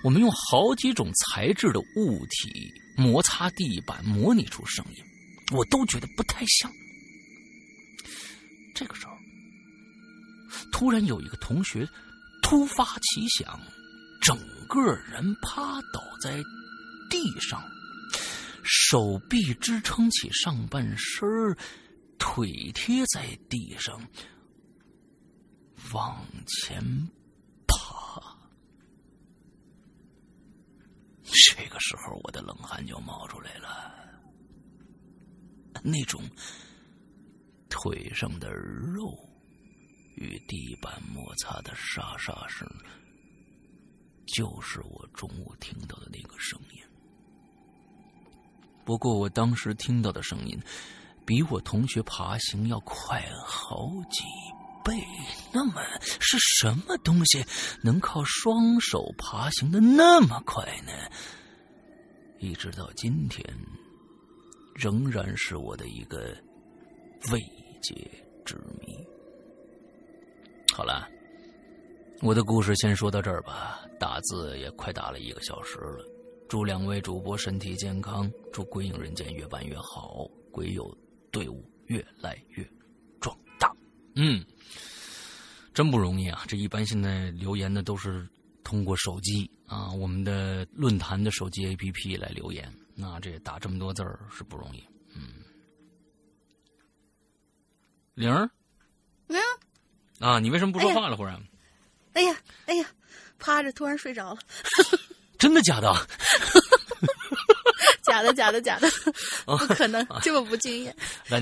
[0.04, 5.04] 我们用好几种材质的物体摩擦地板，模拟出声音，
[5.52, 6.72] 我都觉得不太像。
[8.76, 9.14] 这个时候，
[10.72, 11.86] 突然有一个同学
[12.44, 13.60] 突发奇想，
[14.22, 14.38] 整
[14.70, 16.42] 个人趴倒在
[17.10, 17.62] 地上，
[18.66, 21.56] 手臂支撑起上半身儿
[22.18, 24.02] 腿贴在地上，
[25.94, 26.84] 往前
[27.68, 28.20] 爬。
[31.24, 33.94] 这个时候，我的冷汗就冒出来了，
[35.84, 36.22] 那种。
[37.68, 39.14] 腿上的肉
[40.16, 42.66] 与地板摩擦的沙沙声，
[44.28, 46.85] 就是我中午听到的那个声音。
[48.86, 50.58] 不过我当时听到的声音，
[51.26, 54.24] 比我同学爬行要快好几
[54.84, 54.94] 倍。
[55.52, 57.44] 那么是什么东西
[57.82, 60.94] 能靠双手爬行的那么快呢？
[62.40, 63.44] 一直到今天，
[64.76, 66.34] 仍然是我的一个。
[67.32, 67.40] 未
[67.82, 68.08] 解
[68.46, 68.96] 之谜。
[70.76, 71.08] 好了，
[72.22, 73.80] 我的故事先说到这儿吧。
[74.00, 76.06] 打字也快打了一个小时了。
[76.48, 80.96] 祝两位主播身体健康，祝鬼影人间越办越好，鬼友
[81.32, 82.64] 队伍越来越
[83.20, 83.74] 壮大。
[84.16, 84.46] 嗯，
[85.74, 86.44] 真不容易啊！
[86.48, 88.28] 这一般现在留言的都是
[88.64, 92.72] 通过手机啊，我们的论坛的手机 APP 来留言。
[92.96, 94.84] 那这打这么多字儿是不容易。
[95.16, 95.44] 嗯
[98.14, 98.50] 玲儿，
[99.28, 99.38] 嗯，
[100.20, 101.18] 啊，你为什么不说话了？
[101.18, 101.42] 忽然，
[102.14, 102.88] 哎呀，哎呀，
[103.38, 104.40] 趴着突然睡着了，
[105.46, 105.94] 真的 假的？
[108.04, 108.88] 假的，假的，假 的，
[109.46, 110.96] 哦不可能，这么不敬业。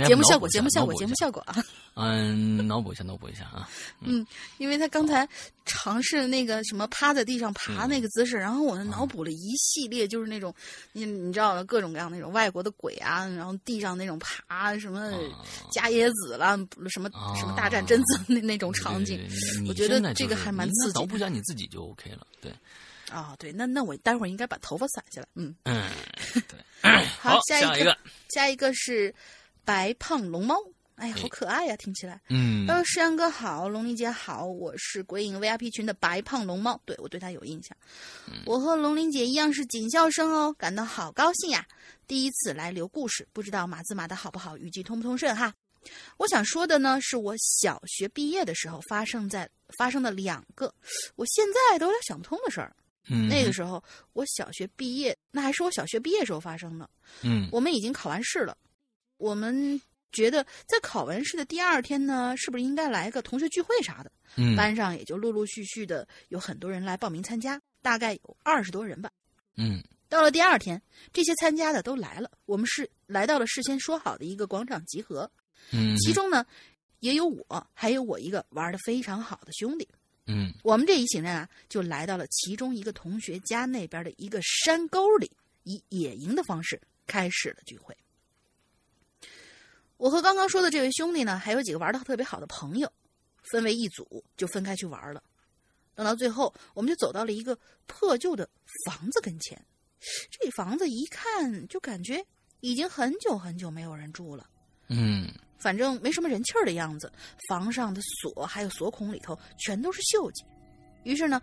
[0.05, 1.55] 节目效果，节目效果，节目效果啊！
[1.95, 3.69] 嗯，脑补一下，脑补一下啊。
[4.01, 4.25] 嗯，
[4.57, 5.27] 因为他刚才
[5.65, 10.53] 尝试那个什么趴在地上爬那个姿势，然后我脑补了一系列，就是那种
[10.91, 15.13] 你你知道的各种各样那种外国的鬼啊，然后地上那种爬什么
[15.71, 16.57] 加椰子了，
[16.89, 19.19] 什么什么大战贞子那那种场景
[19.67, 22.25] 我觉得这个还蛮刺激脑补一下你自己就 OK 了。
[22.41, 22.51] 对，
[23.13, 23.35] 啊。
[23.39, 25.27] 对，那那我待会儿应该把头发散下来。
[25.35, 25.89] 嗯，嗯，
[26.33, 26.57] 对。
[27.19, 27.97] 好，下一一个，
[28.29, 29.13] 下一个是
[29.63, 30.55] 白胖龙猫。
[30.95, 32.21] 哎好可爱呀、听起来。
[32.29, 37.75] 嗯呃，石阳哥好，龙鳞姐好，我是鬼影 VIP 群的白胖龙猫，对我对他有印象。
[38.45, 41.65] 我和龙鳞姐一样是警校生哦，感到好高兴呀！
[42.07, 45.51] 第一次来留故事，不知道码字码的好不好，语句通不通顺哈。
[46.17, 50.73] 我想说的呢，是我小学毕业的时候发生在发生的两个，
[51.15, 52.73] 我现在都有点想不通的事儿。
[53.07, 56.89] 嗯，那个时候我小学毕业，那还是我小学毕业时候发生的。
[57.21, 58.57] 嗯我们已经考完试了，
[59.17, 64.11] 我们觉得在考完试的第二天呢，是不是应该来个同学聚会啥的？
[64.35, 69.11] 嗯班上也就陆陆续续的有很多人来报名参加，大概有二十多人吧。
[69.57, 75.29] 嗯到了第二天，这些参加的都来了，我们是来到了事先说好的一个广场集合，
[75.71, 76.45] 嗯，其中呢
[76.99, 79.87] 也有我，还有我一个玩的非常好的兄弟。
[80.25, 85.31] 嗯我们这一行人啊，就来到了其中一个同学家那边的一个山沟里，
[85.63, 87.95] 以野营的方式开始了聚会。
[89.97, 92.91] 我和刚刚说的这位兄弟呢，还有几个玩的特别好的朋友，
[93.51, 95.23] 分为一组，就分开去玩了。
[95.95, 98.49] 等到最后，我们就走到了一个破旧的
[98.85, 99.63] 房子跟前。
[100.29, 102.25] 这房子一看就感觉
[102.59, 104.49] 已经很久很久没有人住了。
[104.87, 105.31] 嗯
[105.63, 107.11] 反正没什么人气儿的样子，
[107.47, 110.43] 房上的锁还有锁孔里头全都是锈迹。
[111.03, 111.41] 于是呢，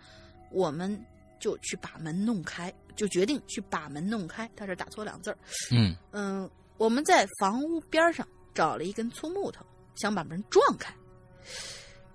[0.51, 1.03] 我们
[1.39, 4.49] 就去把门弄开，就决定去把门弄开。
[4.55, 5.37] 他这打错两字儿。
[5.71, 10.93] 嗯嗯，我们在房屋边上找了一根粗木头，想把门撞开，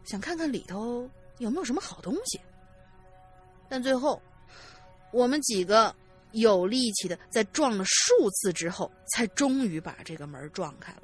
[0.05, 2.41] 想看看里头有没有什么好东西。
[3.69, 4.23] 但最后，
[5.13, 5.95] 我们几个
[6.33, 11.03] 有力气的在撞了数次之后，才终于把这个门撞开了。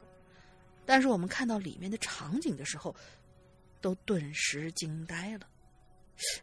[0.84, 2.94] 但是我们看到里面的场景的时候，
[3.80, 5.46] 都顿时惊呆了。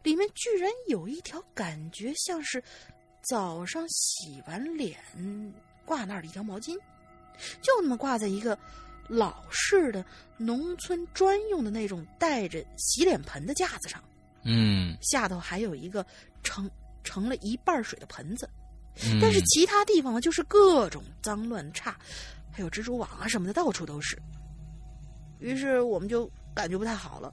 [0.02, 2.62] 里面居然有一条感觉像是
[3.22, 4.98] 早上洗完脸
[5.84, 6.76] 挂那儿的一条毛巾，
[7.62, 8.58] 就那么挂在一个
[9.08, 10.04] 老式的
[10.36, 14.02] 农村专用的那种带着洗脸盆的架子上，
[14.42, 16.04] 嗯下头还有一个
[16.42, 16.70] 盛
[17.02, 18.48] 盛了一半水的盆子。
[19.02, 21.98] 嗯，但是其他地方呢，就是各种脏乱差，
[22.50, 24.20] 还有蜘蛛网啊什么的，到处都是。
[25.38, 27.32] 于是我们就感觉不太好了，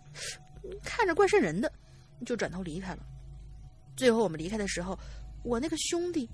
[0.83, 1.71] 看着怪瘆人的，
[2.25, 3.05] 就转头离开了。
[3.95, 4.97] 最后我们离开的时候，
[5.43, 6.29] 我那个兄弟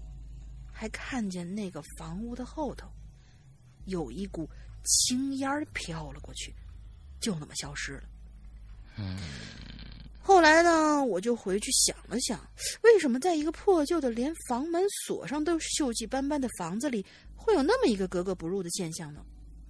[0.72, 2.88] 还看见那个房屋的后头
[3.86, 4.50] 有一股
[4.84, 6.54] 青烟飘了过去，
[7.20, 8.04] 就那么消失了。
[8.98, 9.18] 嗯
[10.26, 12.40] 后来呢，我就回去想了想，
[12.82, 19.22] 为什么在一个破旧的连房门锁上都是锈迹斑斑的房子里，会有那么一个格格不入的现象呢？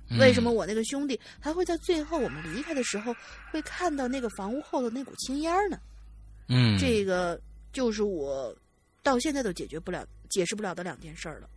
[0.09, 3.15] 嗯为什么我那个兄弟还会在最后我们离开的时候，
[3.51, 5.79] 会看到那个房屋后的那股青烟呢？
[6.49, 7.39] 嗯这个
[7.71, 8.55] 就是我
[9.01, 11.49] 到现在都解决不了、解释不了的两件事儿了。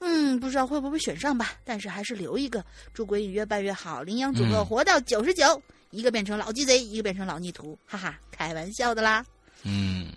[0.00, 9.24] 嗯，不知道会不会选上吧，但是还是留一个，祝鬼影越办越好，羚羊主播嗯活到九十九，一个变成老鸡贼，一个变成老逆徒，哈哈，开玩笑的啦。
[9.62, 10.08] 嗯，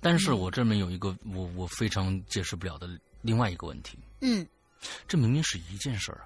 [0.00, 2.86] 但是我这边有一个我我非常解释不了的
[3.22, 4.46] 另外一个问题，嗯，
[5.06, 6.24] 这明明是一件事儿啊。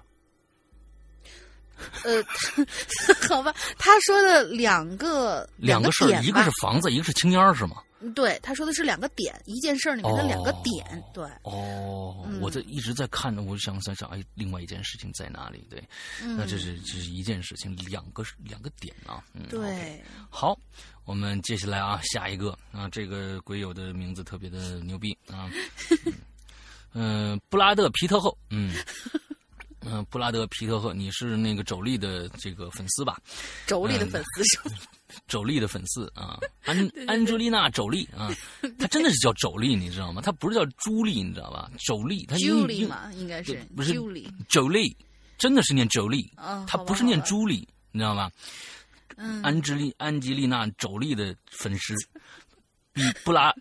[2.03, 2.23] 呃，
[3.29, 7.83] 好吧，他说的两个两个事一个是房子，一个是青烟儿，是吗？
[8.15, 12.39] 对，他说的是两个点，一件事儿里面的两个哦点，对，哦，嗯。
[12.41, 15.67] 我在一直在看着，我想想想，哎，另外一件事情在哪里？
[15.69, 15.83] 对，
[16.21, 19.23] 嗯，那这是这是一件事情，两个两个点啊。
[19.49, 20.55] 对，好，
[21.05, 22.57] 我们接下来啊，下一个。
[22.71, 25.49] 啊，这个鬼友的名字特别的牛逼啊，
[26.05, 26.13] 嗯、
[26.97, 28.73] 呃布拉德皮特后，嗯。
[29.89, 33.17] 嗯、 布拉德皮特赫，你是那个肘力的这个粉丝吧？
[33.65, 34.75] 肘力的嗯粉丝是吧？
[35.27, 38.29] 肘力的粉丝啊， 安安吉丽娜肘力啊，
[38.77, 40.21] 她真的是叫肘力，你知道吗？
[40.21, 41.71] 她不是叫朱莉，你知道吧？
[41.85, 44.93] 肘力，她英 Julie 英嘛，应该是不是 Julie 肘力，
[45.37, 48.29] 真的是念肘力，啊，好吧她不是念，朱莉，你知道吗？
[49.15, 51.93] 嗯，安吉丽安吉丽娜肘力的粉丝，
[52.91, 53.53] 比布拉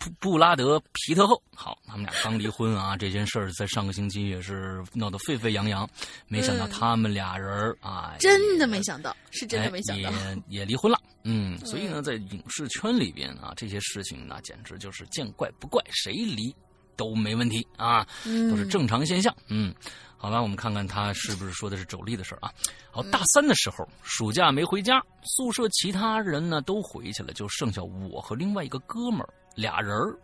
[0.00, 5.88] 布布布拉德皮特后好，他们俩刚离婚啊，这件事儿在上个星期也是闹得沸沸扬扬，
[6.26, 10.98] 没想到嗯他们俩人儿啊，真的没想到，是真的没想到，哎、也也离婚了。
[11.24, 16.54] 嗯，所以呢，在影视圈里边啊，这些事情那简直就是见怪不怪，谁离
[16.96, 19.34] 都没问题啊，都是嗯正常现象。
[19.48, 19.74] 嗯，
[20.16, 22.50] 好吧，我们看看他是不是说的是妯娌的事儿啊。
[22.90, 30.18] 好，大三的时候，暑假没回家，宿舍其他人呢都回去了，就剩下我和另外一个哥们儿俩人儿。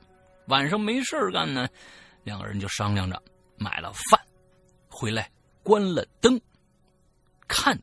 [0.46, 1.68] 晚上没事干呢，
[2.22, 3.20] 两个人就商量着
[3.56, 4.20] 买了饭，
[4.88, 5.30] 回来
[5.62, 6.40] 关了灯，
[7.48, 7.76] 看。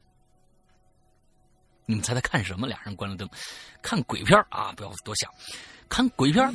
[1.86, 2.66] 你们猜他看什么？
[2.66, 3.30] 俩人关了灯，
[3.82, 4.72] 看鬼片啊！
[4.78, 5.30] 不要多想，
[5.90, 6.50] 看鬼片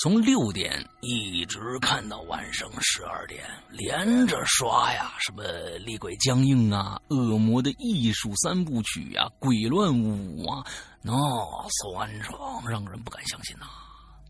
[0.00, 5.42] 从六点一直看到晚上十二点，连着刷呀，什么
[5.78, 10.64] 《厉鬼僵硬》啊，《恶魔的艺术》三部曲啊，《鬼乱舞》啊，
[11.02, 11.12] 那
[11.82, 13.66] 酸爽，让人不敢相信呐、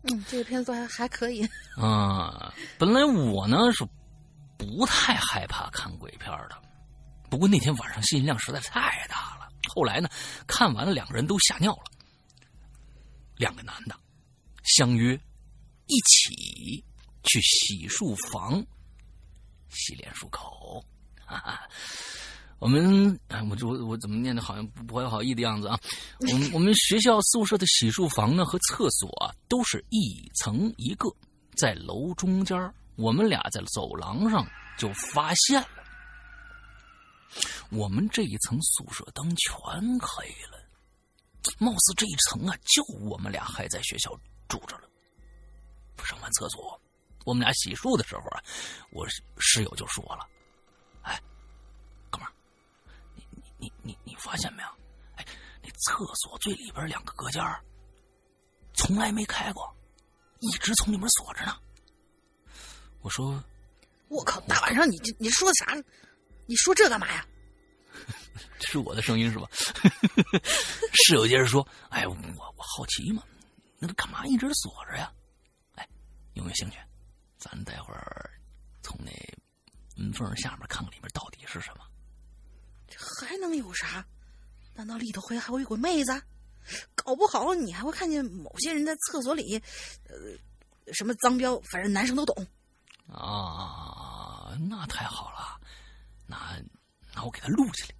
[0.03, 1.47] 嗯，这个片子还还可以。
[1.77, 3.87] 啊，本来我呢是
[4.57, 6.57] 不太害怕看鬼片的，
[7.29, 9.47] 不过那天晚上信息量实在太大了。
[9.67, 10.09] 后来呢，
[10.47, 11.83] 看完了，两个人都吓尿了。
[13.35, 13.95] 两个男的
[14.63, 15.17] 相约
[15.89, 16.83] 一起
[17.23, 18.65] 去洗漱房
[19.69, 20.83] 洗脸漱口。
[21.25, 21.69] 哈哈，
[22.57, 25.79] 我们哎，我我我怎么念的好像不怀好意的样子啊？
[26.21, 31.07] 我们我们学校宿舍的洗漱房呢和厕所啊都是一层一个，
[31.55, 32.57] 在楼中间
[32.95, 34.43] 我们俩在走廊上
[34.77, 35.67] 就发现了，
[37.69, 39.55] 我们这一层宿舍灯全
[39.99, 40.65] 黑了，
[41.59, 44.09] 貌似这一层啊就我们俩还在学校
[44.47, 44.88] 住着了。
[46.05, 46.79] 上完厕所，
[47.25, 48.43] 我们俩洗漱的时候啊，
[48.91, 50.27] 我室友就说了
[51.03, 51.19] ：“哎，
[52.09, 52.31] 哥们儿，
[53.15, 54.69] 你你你你你发现没有？
[55.15, 55.25] 哎，
[55.61, 57.61] 那厕所最里边两个隔间儿
[58.73, 59.75] 从来没开过，
[60.39, 61.57] 一直从里面锁着呢。”
[63.01, 63.41] 我说
[64.07, 65.75] 我靠，大晚上你这你说的啥？
[66.45, 67.25] 你说这干嘛呀
[68.59, 69.47] ？：“这是我的声音是吧？”
[71.05, 73.23] 室友接着说：“哎，我我好奇嘛，
[73.77, 75.11] 那他干嘛一直锁着呀？
[76.39, 76.77] 哎，有没有兴趣？
[77.37, 78.31] 咱待会儿
[78.81, 79.11] 从那
[79.95, 81.83] 门缝下面看看里面到底是什么。”
[82.87, 84.05] 这还能有啥？
[84.73, 86.21] 难道里头会还会有个妹子？
[86.95, 89.57] 搞不好你还会看见某些人在厕所里，
[90.07, 92.47] 呃，什么脏标，反正男生都懂。
[93.07, 95.59] 啊，那太好了，
[96.25, 96.61] 那
[97.13, 97.95] 那我给他录下来。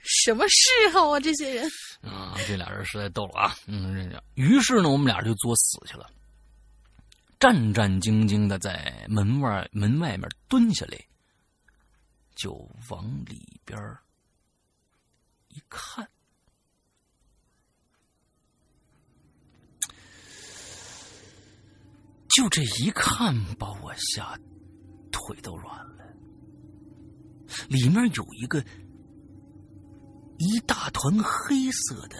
[0.00, 1.20] 什么嗜好啊？
[1.20, 1.70] 这些人
[2.02, 3.56] 啊，这俩人实在逗了啊！
[3.66, 6.10] 嗯，于是呢，我们俩就作死去了，
[7.38, 10.98] 战战兢兢的在门外门外面蹲下来，
[12.34, 12.52] 就
[12.90, 13.78] 往里边
[15.48, 16.08] 一看，
[22.28, 24.36] 就这一看，把我吓
[25.12, 26.04] 腿都软了。
[27.68, 28.60] 里面有一个
[30.38, 32.16] 一大团黑色的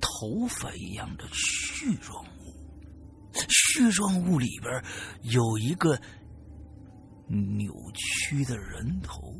[0.00, 2.24] 头发一样的絮状
[3.80, 4.84] 物，絮状物里边
[5.22, 5.98] 有一个
[7.28, 9.34] 扭曲的人头。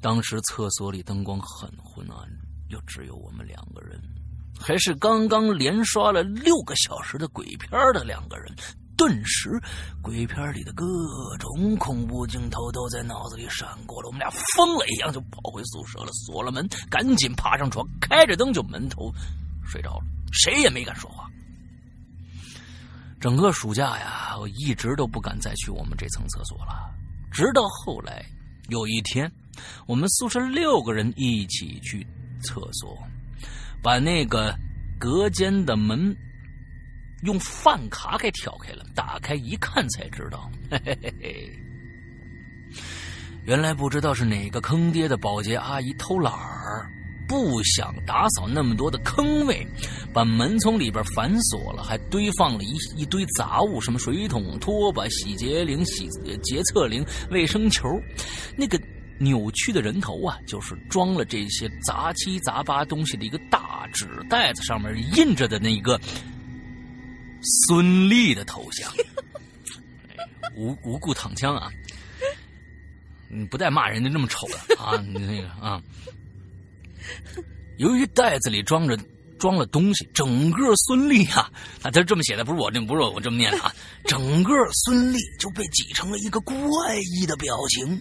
[0.00, 2.18] 当时厕所里灯光很昏暗，
[2.68, 3.98] 又只有我们两个人，
[4.60, 8.54] 还是刚刚连刷了六个小时的鬼片的两个人。
[8.96, 9.60] 顿时，
[10.00, 10.86] 鬼片里的各
[11.40, 14.06] 种恐怖镜头都在脑子里闪过了。
[14.06, 19.12] 我们俩疯了一样就跑回宿舍了，锁了门，赶紧爬上床，开着灯就门头
[19.64, 20.04] 睡着了，
[20.34, 21.30] 谁也没敢说话。
[23.20, 26.92] 整个暑假呀，我一直都不敢再去我们这层厕所了。
[27.32, 28.22] 直到后来
[28.68, 29.30] 有一天，
[29.86, 32.06] 我们宿舍六个人一起去
[32.42, 32.98] 厕所，
[33.82, 34.54] 把那个
[34.98, 36.14] 隔间的门。
[37.22, 41.58] 用饭卡给挑开了，打开一看才知道， 嘿嘿嘿嘿，
[43.46, 46.86] 原来不知道是哪个坑爹的保洁阿姨偷懒儿，
[47.34, 49.66] 不想打扫那么多的坑位，
[50.12, 56.08] 把门从里边反锁了，还堆放了一一堆杂物，什么水桶、拖把、洗洁灵、洗
[56.44, 57.88] 洁厕灵、卫生球，
[58.56, 58.80] 那个
[59.18, 66.00] 扭曲的人头啊，就是装了这些杂七杂八东西的一个大纸袋子，上面印着的那一个。
[67.66, 68.90] 孙俪的头像，
[70.56, 71.68] 无无故躺枪啊！
[73.28, 74.96] 你不带骂人家这么丑的啊！
[75.02, 75.82] 你那个啊，
[77.78, 78.96] 由于袋子里装着
[79.38, 81.50] 装了东西，整个孙俪啊，
[81.82, 83.74] 啊，他这么写的，不是我这不是我这么念的啊，
[84.06, 86.54] 整个孙俪就被挤成了一个怪
[87.16, 88.00] 异的表情，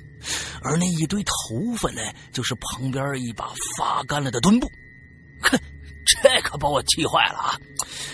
[0.62, 2.02] 而那一堆头发呢，
[2.32, 4.68] 就是旁边一把发干了的墩布，
[5.42, 5.60] 哼。
[6.06, 7.58] 这可把我气坏了啊！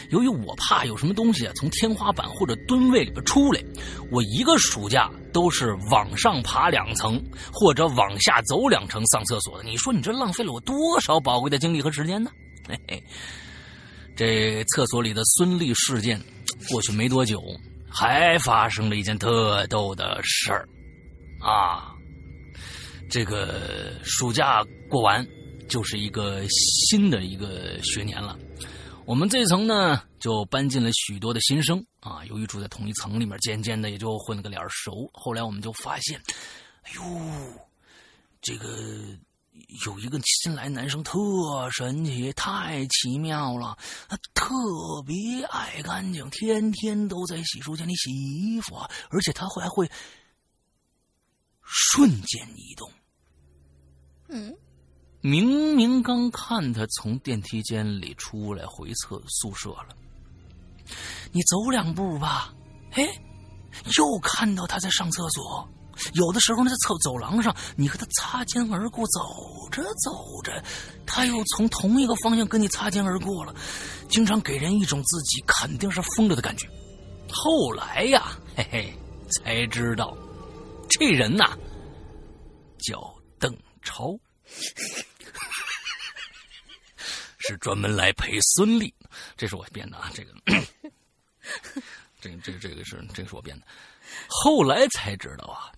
[0.10, 3.62] 由于我怕有什么东西啊从天花板或者蹲位里边出来，
[4.12, 7.22] 我一个暑假都是往上爬两层
[7.52, 9.64] 或者往下走两层上厕所的。
[9.64, 12.32] 你说你这浪费了我多少宝贵的精力和时间呢？
[12.68, 13.04] 嘿嘿，
[14.16, 16.22] 这厕所里的孙俪事件
[16.70, 17.42] 过去没多久，
[17.90, 20.68] 还发生了一件特逗的事儿
[21.42, 21.94] 啊！
[23.10, 25.26] 这个暑假过完，
[25.70, 28.38] 就是一个新的一个学年了。
[29.06, 32.24] 我们这层呢，就搬进了许多的新生啊。
[32.26, 35.10] 由于住在同一层里面，渐渐的也就混了个脸熟。
[35.14, 36.22] 后来我们就发现，
[36.84, 37.02] 哎呦，
[38.42, 38.68] 这个
[39.86, 41.18] 有一个新来男生特
[41.72, 43.76] 神奇，太奇妙了。
[44.08, 44.54] 他特
[45.08, 48.76] 别爱干净，天天都在洗漱间里洗衣服，
[49.10, 49.90] 而且他还会
[51.64, 52.92] 瞬间移动。
[54.28, 54.56] 嗯，
[55.22, 59.90] 明明刚看他从电梯间里出来回厕宿舍了，
[61.32, 62.54] 你走两步吧，
[62.92, 63.04] 哎，
[63.98, 65.68] 又看到他在上厕所。
[66.14, 70.64] 有的时候呢，在走走廊上，你和他擦肩而过，走着走着，
[71.06, 73.54] 他又从同一个方向跟你擦肩而过了，
[74.08, 76.70] 经常给人一种自己肯定是疯了的感觉。
[77.30, 78.94] 后来呀，嘿嘿，
[79.30, 80.16] 才知道
[80.90, 81.58] 这人呐
[82.88, 84.18] 叫邓超，
[87.40, 88.94] 是专门来陪孙俪。
[89.36, 90.36] 这是我编的啊，这个，
[92.22, 93.66] 这这这个是这个是我编的。
[94.28, 95.72] 后来才知道啊。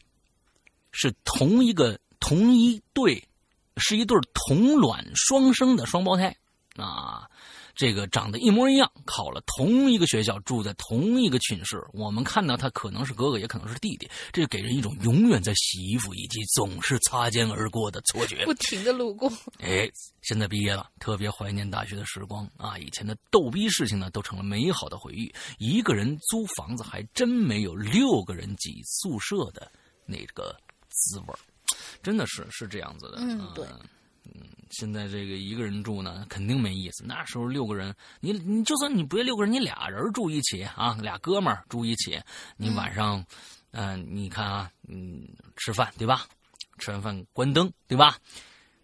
[0.94, 3.26] 是同一个同一对，
[3.78, 6.36] 是一对同卵双生的双胞胎
[6.76, 7.31] 啊！
[7.76, 11.82] 这个长得一模一样，考了同一个学校，住在同一个寝室。
[11.94, 18.46] 我们看到他可能是哥哥，也可能是弟弟，这给人一种永远在洗衣服以及总是擦肩而过的错觉。
[18.46, 19.32] 不停的路过。
[19.60, 19.90] 哎，
[20.22, 22.78] 现在毕业了，特别怀念大学的时光啊！
[22.78, 25.34] 以前的逗逼事情呢，都成了美好的回忆。
[25.58, 29.72] 一个人租房子，还真没有六个人挤宿舍的
[30.06, 30.56] 那个。
[30.94, 31.40] 滋味儿，
[32.04, 33.20] 真的是是这样子的。
[33.20, 33.66] 嗯，对，
[34.26, 37.04] 嗯，现在这个一个人住呢，肯定没意思。
[37.06, 42.22] 那时候六个人，你你就算你不六个人，你俩人住一起啊，俩哥们儿住一起，
[42.58, 43.26] 你晚上，
[43.72, 46.26] 嗯，你看啊，嗯，吃饭对吧？
[46.80, 48.18] 吃完饭关灯对吧？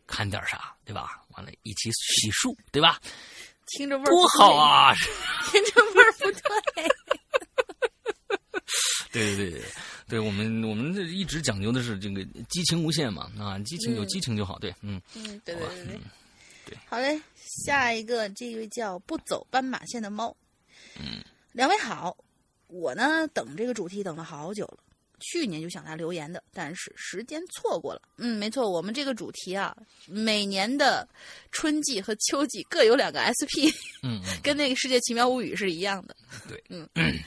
[0.06, 1.22] 看点啥对吧？
[1.36, 3.00] 完了，一起洗漱对吧？
[3.68, 4.94] 听着味儿多好啊！
[5.52, 6.40] 听着味儿不对。
[9.12, 9.62] 对 对对。
[10.08, 14.58] 对我们，我们这一直讲究的是这个激情无限嘛啊，激情有激情就好。
[14.58, 16.00] 对，嗯嗯，对对对对，
[16.68, 17.20] 对，好嘞。
[17.66, 20.36] 下一个，这位叫不走斑马线的猫，
[20.98, 22.16] 嗯，两位好，
[22.68, 24.78] 我呢等这个主题等了好久了，
[25.20, 28.02] 去年就想来留言的，但是时间错过了。
[28.18, 31.08] 嗯，没错，我们这个主题啊，每年的
[31.52, 33.68] 春季和秋季各有两个 SP，
[34.04, 36.16] 嗯，跟那个《世界奇妙物语》是一样的。
[36.48, 36.88] 对，嗯，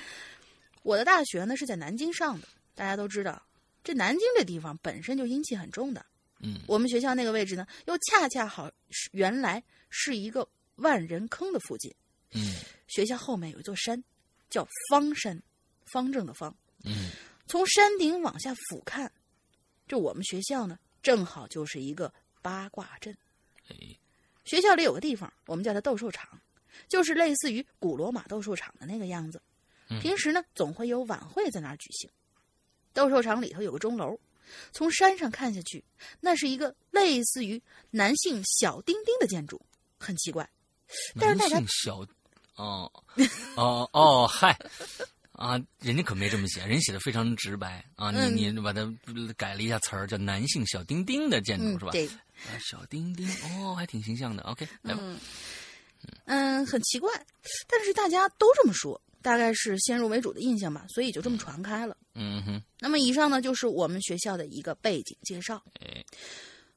[0.82, 2.48] 我的大学呢是在南京上的。
[2.74, 3.42] 大家都知道，
[3.84, 6.04] 这南京这地方本身就阴气很重的。
[6.38, 11.94] 嗯，我们学校那个位置呢，又恰恰好是原来是一个万人坑的附近。
[12.32, 12.54] 嗯，
[12.86, 14.02] 学校后面有一座山，
[14.48, 15.42] 叫方山，
[15.92, 16.56] 方正的方。
[16.84, 17.10] 嗯，
[17.46, 19.06] 从山顶往下俯瞰，
[19.86, 22.10] 就我们学校呢，正好就是一个
[22.40, 23.14] 八卦阵。
[24.44, 26.40] 学校里有个地方，我们叫它斗兽场，
[26.88, 29.40] 就是类似于古罗马斗兽场的那个样子。
[30.00, 32.08] 平时呢，总会有晚会在那儿举行。
[32.92, 34.18] 斗兽场里头有个钟楼，
[34.72, 35.84] 从山上看下去，
[36.20, 37.60] 那是一个类似于
[37.90, 39.60] 男性小丁丁的建筑，
[39.98, 40.48] 很奇怪。
[41.18, 42.04] 但是大家小，
[42.56, 42.90] 哦
[43.54, 44.58] 哦哦，嗨
[45.32, 48.10] 啊，人家可没这么写，人写的非常直白啊。
[48.10, 48.92] 你你把它
[49.36, 51.92] 改了一下词儿，叫男性小丁丁的建筑是吧？
[51.92, 52.08] 对，
[52.58, 54.42] 小丁丁哦，还挺形象的。
[54.42, 55.00] OK，来吧。
[56.24, 57.08] 嗯，很奇怪，
[57.68, 59.00] 但是大家都这么说。
[59.22, 61.96] 大概是先入为主的印象吧，所以就这么传开了。
[62.14, 62.62] 嗯哼。
[62.78, 65.62] 那么以上呢，就是我们学校的一个背景介绍。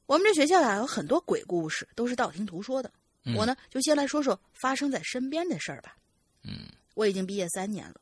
[0.06, 2.92] 我们这学校呀，有很多鬼故事，都是道听途说的。
[3.36, 5.96] 我呢，就先来说说发生在身边的事儿吧。
[6.42, 6.68] 嗯。
[6.94, 8.00] 我已经毕业三年了，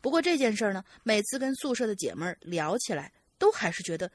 [0.00, 4.10] 不过这件事儿呢，每次跟宿舍的姐们儿聊起来，都还是觉得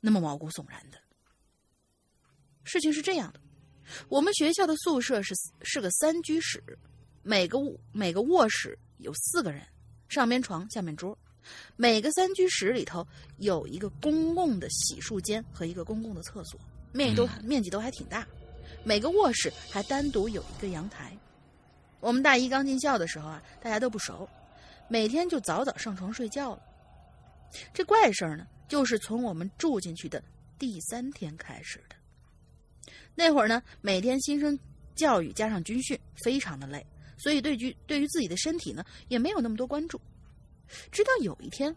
[0.00, 0.98] 那么毛骨悚然的。
[2.64, 3.40] 事情是这样的，
[4.08, 6.62] 我们学校的宿舍是是个三居室。
[7.22, 9.62] 每个屋每个卧室有四个人，
[10.08, 11.16] 上边床下面桌，
[11.76, 13.06] 每个三居室里头
[13.38, 16.58] 有一个公共的洗漱间和一个公共的厕所，
[16.92, 18.26] 面积都面积都还挺大。
[18.84, 21.14] 每个卧室还单独有一个阳台。
[22.00, 24.26] 我们大一刚进校的时候啊，大家都不熟，
[24.88, 26.62] 每天就早早上床睡觉了。
[27.74, 30.22] 这怪事儿呢，就是从我们住进去的
[30.58, 31.96] 第三天开始的。
[33.14, 34.58] 那会儿呢，每天新生
[34.94, 36.86] 教育加上军训，非常的累。
[37.22, 40.00] 所以，对于对于自己的身体呢，也没有那么多关注。
[40.90, 41.74] 直到有一天，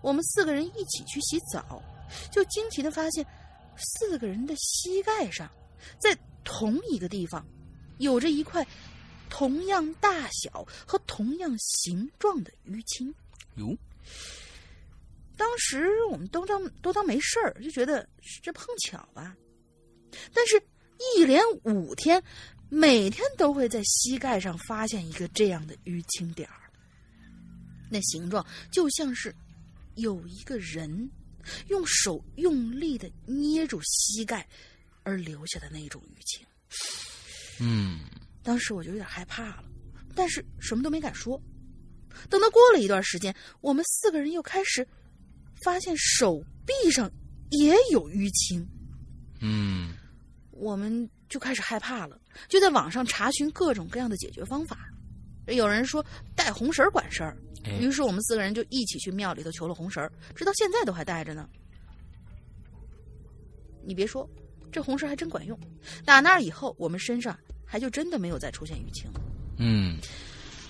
[0.00, 1.82] 我们四个人一起去洗澡，
[2.30, 3.26] 就惊奇的发现，
[3.76, 5.50] 四个人的膝盖上，
[5.98, 7.44] 在同一个地方，
[7.98, 8.64] 有着一块
[9.28, 13.12] 同样大小和同样形状的淤青。
[13.56, 13.76] 哟，
[15.36, 18.08] 当时我们都当都当没事儿，就觉得
[18.42, 19.36] 这碰巧吧。
[20.32, 20.62] 但是，
[21.16, 22.22] 一连五天，
[22.68, 26.70] 每天都会在膝盖上发现一个这样的淤青点儿。
[27.90, 29.34] 那形状就像是
[29.94, 31.08] 有一个人
[31.68, 34.46] 用手用力的捏住膝盖
[35.04, 36.46] 而留下的那种淤青。
[37.60, 38.00] 嗯
[38.42, 39.64] 当时我就有点害怕了，
[40.14, 41.40] 但是什么都没敢说。
[42.28, 44.86] 等到过了一段时间，我们四个人又开始
[45.62, 47.10] 发现手臂上
[47.50, 48.66] 也有淤青，
[49.40, 49.94] 嗯
[50.50, 54.88] 我们就开始害怕了，就在网上查询各种各样的解决方法。
[55.46, 56.04] 有人说
[56.34, 61.48] 带红绳管事儿，哎于是我们四个人就一起去庙里头求了红绳，直到现在都还带着呢。
[63.84, 64.28] 你别说，
[64.72, 65.58] 这红绳还真管用。
[66.04, 69.08] 打那儿以后，我们身上还就真的没有再出现淤青。
[69.58, 69.96] 嗯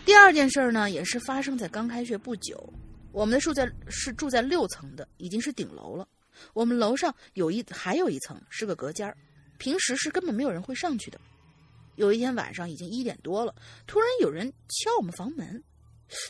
[0.05, 2.73] 第二件事儿呢，也是发生在刚开学不久。
[3.13, 6.07] 我们的住在是住在六层的，已经是顶楼了。
[6.53, 9.17] 我们楼上有一还有一层是个隔间儿，
[9.59, 11.21] 平时是根本没有人会上去的。
[11.97, 13.55] 有一天晚上已经一点多了，
[13.87, 15.63] 突然有人敲我们房门。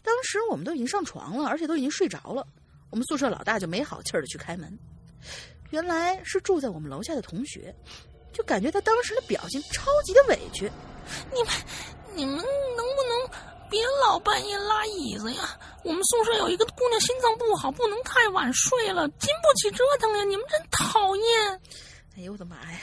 [0.03, 2.47] 当时我们都已经上床了，而且都已经睡着了。
[2.91, 4.79] 我们宿舍老大就没好气儿的去开门，
[5.71, 7.75] 原来是住在我们楼下的同学，
[8.33, 10.71] 就感觉他当时的表情超级的委屈。
[11.33, 11.53] 你们，
[12.15, 15.59] 你们能不能别老半夜拉椅子呀？
[15.85, 20.25] 我们宿舍有一个姑娘心脏不好，不能太晚睡了，经不起折腾呀！
[20.25, 21.61] 你们真讨厌。
[22.17, 22.79] 哎呦我的妈呀！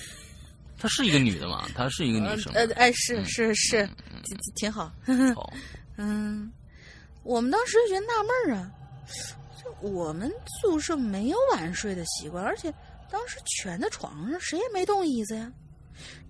[0.78, 1.66] 她是一个女的嘛？
[1.74, 2.52] 她是一个女生。
[2.52, 3.88] 呃，哎，是嗯是是，
[4.24, 4.92] 挺挺好。
[5.34, 5.52] 好，
[5.96, 6.52] 嗯，
[7.22, 8.70] 我们当时就觉得纳闷儿啊，
[9.62, 12.72] 就我们宿舍没有晚睡的习惯，而且
[13.10, 15.50] 当时全在床上，谁也没动椅子呀。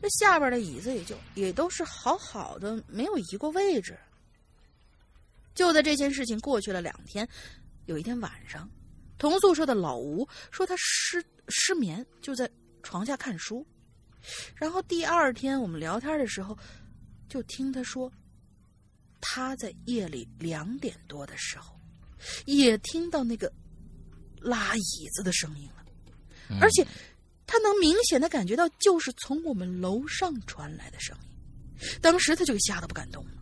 [0.01, 3.99] 这下边的椅子也就也都是好好的，没有移过位置。
[5.55, 7.27] 就在这件事情过去了两天，
[7.87, 8.69] 有一天晚上，
[9.19, 12.51] 同宿舍的老吴说他失失眠，就在
[12.83, 13.67] 床下看书。
[14.55, 16.57] 然后第二天我们聊天的时候，
[17.29, 18.11] 就听他说，
[19.21, 21.79] 他在夜里两点多的时候，
[22.45, 23.53] 也听到那个
[24.41, 25.87] 拉椅子的声音了，
[26.51, 26.87] 嗯而且
[27.47, 31.99] 他能明显的感觉到，就是从我们楼上传来的声音。
[32.01, 33.33] 当时他就给吓得不敢动了。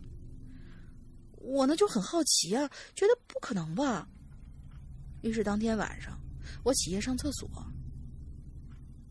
[1.37, 4.07] 我呢就很好奇啊，觉得不可能吧。
[5.21, 6.19] 于是当天晚上，
[6.63, 7.49] 我起夜上厕所。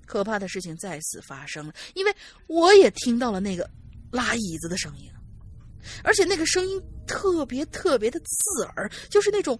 [0.07, 2.15] 可怕的事情再次发生了，因为
[2.47, 3.69] 我也听到了那个
[4.11, 5.11] 拉椅子的声音，
[6.03, 9.59] 而且那个声音特别特别的刺耳，就是那种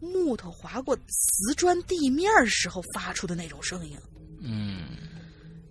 [0.00, 3.98] 木头划过瓷砖地面时候发出的那种声音。
[4.40, 4.96] 嗯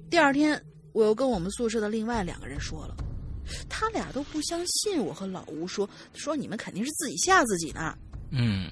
[0.09, 2.95] 第二天，我又跟我们宿舍的另外两个人说了，
[3.67, 7.97] 他俩都不相信我和老吴说，说你们肯定是自己吓自己呢。
[8.31, 8.71] 嗯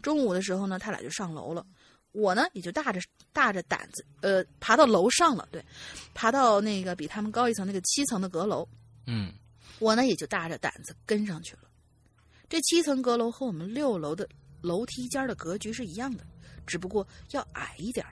[0.00, 1.64] 中午的时候呢，他俩就上楼了，
[2.12, 3.00] 我呢也就大着
[3.32, 5.64] 大着胆子，呃，爬到楼上了，对，
[6.14, 8.68] 爬到那个比他们高一层那个七层的阁楼，
[9.06, 9.32] 嗯
[9.78, 11.62] 我呢也就大着胆子跟上去了。
[12.48, 14.28] 这七层阁楼和我们六楼的
[14.60, 16.24] 楼梯间的格局是一样的，
[16.66, 18.06] 只不过要矮一点，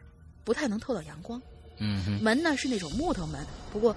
[0.45, 1.41] 不太能透到阳光。
[1.77, 3.95] 嗯哼门呢是那种木头门，不过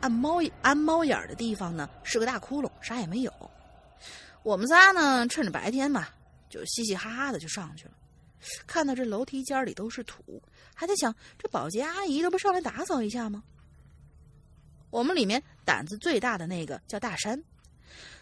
[0.00, 3.32] 按猫按猫眼儿的地方呢是个大窟窿，啥也没有。
[4.42, 6.08] 我们仨呢趁着白天嘛，
[6.50, 7.92] 就嘻嘻哈哈的就上去了。
[8.66, 10.42] 看到这楼梯间里都是土，
[10.74, 13.42] 还在想这保洁阿姨都不上来打扫一下吗？
[14.90, 17.42] 我们里面胆子最大的那个叫大山，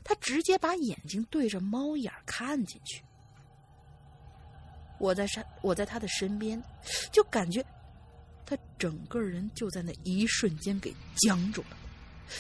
[0.05, 3.03] 他直接把眼睛对着猫眼看进去。
[4.99, 6.63] 我在山，我在他的身边，
[7.11, 7.65] 就感觉
[8.45, 11.77] 他整个人就在那一瞬间给僵住了，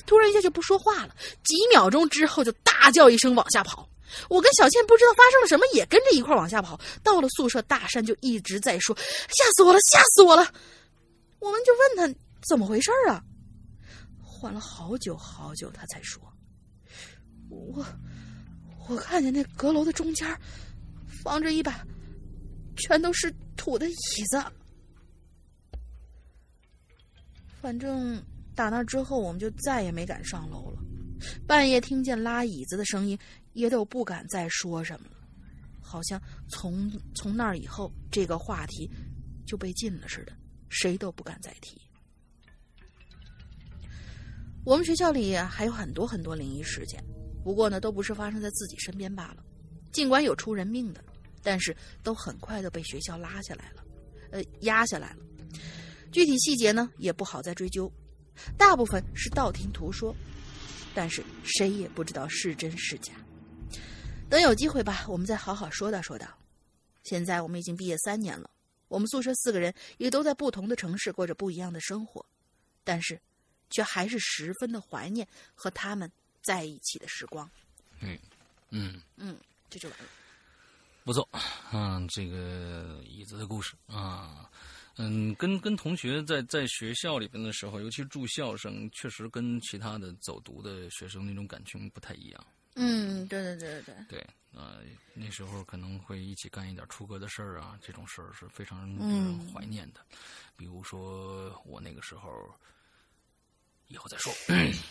[0.06, 3.88] 突然一下就不说话了，几秒钟之后就大叫一声往下跑。
[4.28, 6.80] 我跟小倩不知道发生了什么，也跟着一块往下跑。
[7.02, 8.96] 到了宿舍，大山就一直在说
[9.28, 10.52] ：“吓死我了，吓死我了！”
[11.40, 13.22] 我们就问他怎么回事啊？
[14.22, 16.22] 缓了好久好久，他才说
[17.50, 17.84] ：“我
[18.88, 20.26] 我看见那阁楼的中间
[21.22, 21.86] 放着一把
[22.76, 23.94] 全都是土的椅
[24.30, 24.42] 子。”
[27.60, 28.22] 反正
[28.54, 30.78] 打那之后，我们就再也没敢上楼了。
[31.46, 33.18] 半夜听见拉椅子的声音，
[33.52, 35.16] 也都不敢再说什么了。
[35.80, 38.88] 好像从从那以后，这个话题
[39.46, 40.32] 就被禁了似的，
[40.68, 41.80] 谁都不敢再提。
[44.64, 47.02] 我们学校里还有很多很多灵异事件，
[47.42, 49.42] 不过呢，都不是发生在自己身边罢了。
[49.90, 51.02] 尽管有出人命的，
[51.42, 53.82] 但是都很快的被学校拉下来了，
[54.30, 55.16] 呃，压下来了。
[56.12, 57.90] 具体细节呢，也不好再追究，
[58.56, 60.14] 大部分是道听途说。
[60.94, 63.14] 但是谁也不知道是真是假。
[64.30, 66.26] 等有机会吧，我们再好好说道说道。
[67.02, 68.48] 现在我们已经毕业三年了，
[68.86, 72.24] 我们宿舍四个人也都在不同的城市过着不一样的生活，
[72.84, 73.20] 但是
[73.70, 76.08] 却还是十分的怀念和他们
[76.42, 77.50] 在一起的时光。
[77.98, 78.16] 嗯
[78.70, 79.36] 嗯，嗯，
[79.68, 80.04] 这就完了。
[81.02, 81.28] 不错，
[81.72, 84.48] 嗯，这个椅子的故事啊，
[84.96, 92.46] 嗯，跟跟同学在在学校里边的时候，尤其住校生，确实跟其他的走读的学生那种感情不太一样。
[92.76, 94.78] 嗯，对对对对对，对，呃，
[95.14, 100.00] 那时候可能会一起干一点出格的事儿啊，这种事儿是非常令人怀念的。
[100.56, 102.30] 比如说我那个时候，
[103.88, 104.32] 以后再说。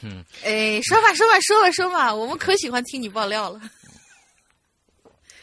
[0.01, 3.61] 嗯，哎，说吧说吧说吧说吧，我们可喜欢听你爆料了。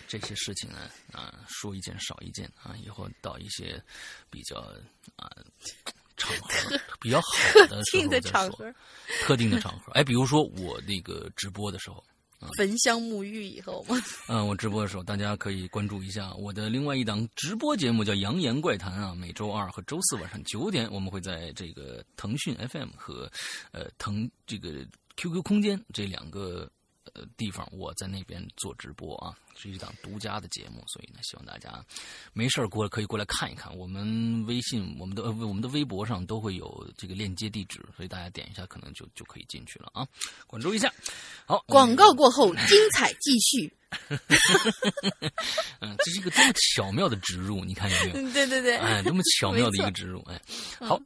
[0.08, 3.82] 这些事情呢，啊，说一件少一件啊，以后到一些
[4.30, 4.58] 比较
[5.16, 5.28] 啊
[6.16, 7.26] 场合比较好
[7.66, 8.72] 的时特定的场合，
[9.22, 12.02] 特定的场合，哎，比如说我那个直播的时候，
[12.56, 13.96] 焚香沐浴以后吗。
[14.28, 19.14] 嗯，我直播的时候，大家可以关注一下我的另外一档直播节目，叫《扬言怪谈》啊。
[19.14, 23.30] 每周二和周四晚上九点，我们会在这个腾讯 FM 和
[23.72, 26.75] 呃腾这个 QQ 空间这两个呃
[27.36, 31.84] 地方，我在那边做直播啊，是一档独家的节目，所以呢，希望大家
[32.32, 33.74] 没事儿过来可以过来看一看。
[33.76, 40.06] 我们微信、我们的呃我们的微博上都会有这个链接地址，所以大家点一下，可能就就可以进去了啊，
[40.46, 40.92] 关注一下。
[41.46, 43.72] 好，广告过后，精彩继续。
[45.80, 48.16] 嗯，这是一个多么巧妙的植入，你看有没有？
[48.16, 50.20] 嗯，对对对，哎，多么巧妙的一个植入！
[50.22, 50.40] 哎，
[50.80, 51.00] 好，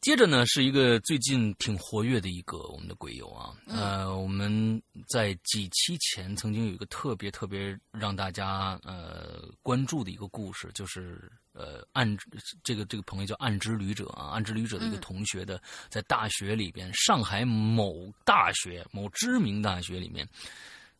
[0.00, 12.16] 接着呢是一个最近挺活跃的一个我们的鬼友啊，呃，我们在几期前曾经有一个特别特别让大家呃关注的一个故事，就是呃暗
[12.62, 20.28] 这个这个朋友叫暗之旅者啊，暗之旅者的一个同学的，在大学里边，上海某大学某知名大学里面。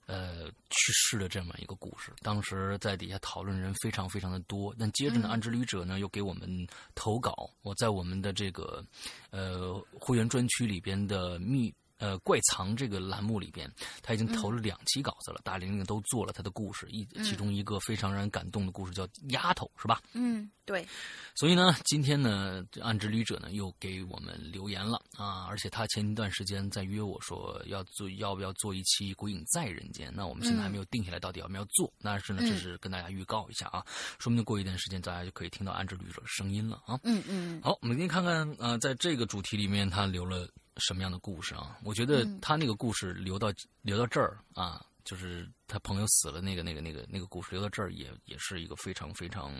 [0.06, 4.74] 呃，去世的这么一个故事，当时在底下讨论人非常非常的多。
[4.78, 8.84] 但接着呢，暗之旅者呢又给我们投稿，我在我们的这个
[9.30, 13.70] 呃会员专区里边的密呃怪藏这个栏目里边，
[14.02, 20.00] 他已经投了两期稿子了，大玲玲都做了他的故事，一其中一个非常让人感动的故事叫丫头，是吧？
[20.12, 20.86] 嗯，对，
[21.34, 25.46] 所以呢，今天呢，这暗之旅者呢又给我们留言了啊！
[25.48, 30.10] 而且他前一段时间在约我说要做，要不要做一期《鬼影在人间》？
[30.14, 31.92] 那我们现在还没有定下来，到底要不要做？
[32.02, 33.84] 但是呢，这是跟大家预告一下啊，
[34.18, 36.98] 说不定过一段时间大家就可以听到暗之旅者的声音了啊！
[37.04, 40.48] 嗯嗯好，我们先看看啊、呃在这个主题里面他留了
[40.78, 41.78] 什么样的故事啊？
[41.84, 43.52] 我觉得他那个故事留到
[43.82, 49.54] 留到这儿啊，就是他朋友死了那个那个那个那个故事留到这儿也也是一个非常非常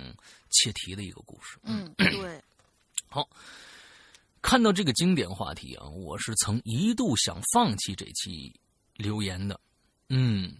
[0.50, 1.58] 切题的一个故事。
[1.62, 2.42] 嗯， 对，
[3.08, 3.28] 好，
[4.42, 8.54] 看到这个经典话题啊，我是曾一度想放弃这期
[8.96, 9.58] 留言的。
[10.08, 10.56] 嗯，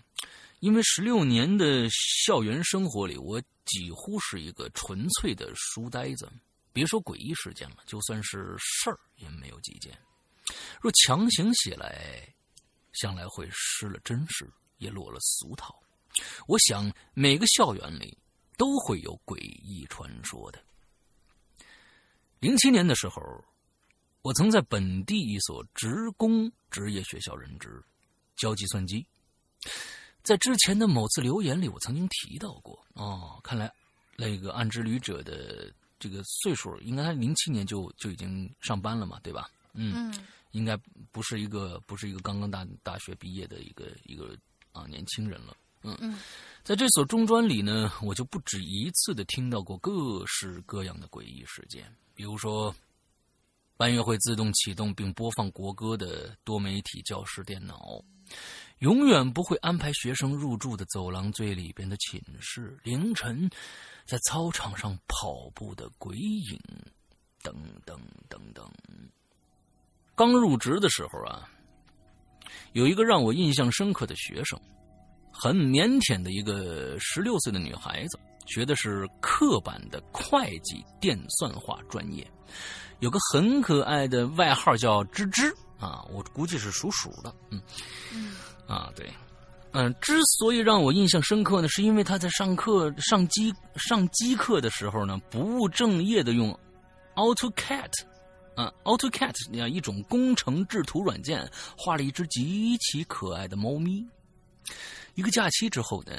[0.61, 1.86] 因为十六年的
[2.24, 6.30] 校园生活里，我几乎是一个纯粹的书呆子。
[6.72, 9.96] 别说诡异事件了，就算是事儿也没有几件。
[10.80, 12.26] 若强行写来，
[12.92, 15.78] 向来会失了真实，也落了俗套。
[16.47, 18.16] 我想每个校园里
[18.57, 20.62] 都会有诡异传说的。
[22.38, 23.22] 零七年的时候，
[24.22, 27.82] 我曾在本地一所职工职业学校任职，
[28.36, 29.07] 教计算机。
[30.22, 32.78] 在之前的某次留言里，我曾经提到过。
[32.94, 33.72] 哦，看来
[34.16, 39.51] 那个暗之旅者的这个岁数，应该他零七年就就已经上班了嘛，对吧？
[39.74, 40.26] 嗯，嗯
[40.57, 40.74] 应该
[41.12, 44.34] 不是一个不是一个刚刚大大学毕业的一个一个
[44.72, 45.54] 啊年轻人了。
[45.82, 46.18] 嗯嗯，
[46.64, 52.74] 在这所中专里呢，我就不止一次的听到过各式各样的诡异事件，比如说
[53.76, 58.02] 班乐会自动启动并播放国歌的多媒体教室电脑，
[58.78, 63.48] 永远不会安排学生入住的走廊最里边的寝室，凌晨
[64.07, 66.59] 在操场上跑步的鬼影，
[67.42, 67.54] 等
[67.84, 68.68] 等等等。
[70.16, 71.46] 刚入职的时候啊，
[72.72, 74.58] 有一个让我印象深刻的学生，
[75.30, 82.26] 很腼腆的一个十六岁的女孩子，学的是刻板的会计电算化专业，
[83.00, 87.60] 有个很可爱的外号叫“芝芝”啊，我估计是属鼠的，嗯，
[88.66, 89.12] 啊对，
[89.72, 96.58] 嗯，之所以让我印象深刻呢，是因为他在上课上机上机课的时候呢，不务正业的用
[97.16, 97.92] AutoCAD。
[98.57, 101.46] 啊，AutoCAD 那样，一种工程制图软件，
[101.76, 104.04] 画了一只极其可爱的猫咪。
[105.14, 106.12] 一个假期之后呢，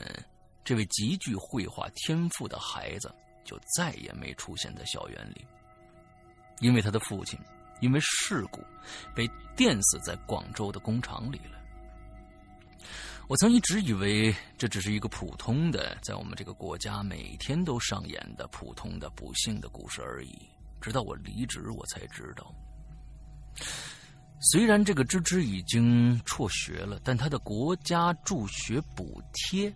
[0.64, 3.14] 这位极具绘画天赋的孩子
[3.44, 5.46] 就再也没出现在校园里，
[6.60, 7.40] 因为他的父亲
[7.82, 8.62] 因为事故
[9.16, 11.58] 被电死在广州的工厂里了。
[13.28, 20.38] 我曾一直以为这只是一个普通的，在我们这个国家每天都上演的普通的不幸的故事而已。
[20.82, 22.54] 直到我离职，我才知道，
[24.40, 29.74] 虽然这个芝芝已经辍学了，但他的国家助学补贴，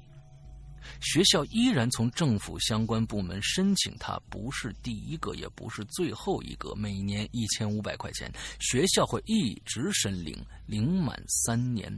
[1.00, 3.96] 学校依然从政府相关部门申请。
[4.00, 6.74] 他不是第一个，也不是最后一个。
[6.76, 10.38] 每年一千五百块钱，学校会一直申领，
[10.68, 11.92] 领满三年。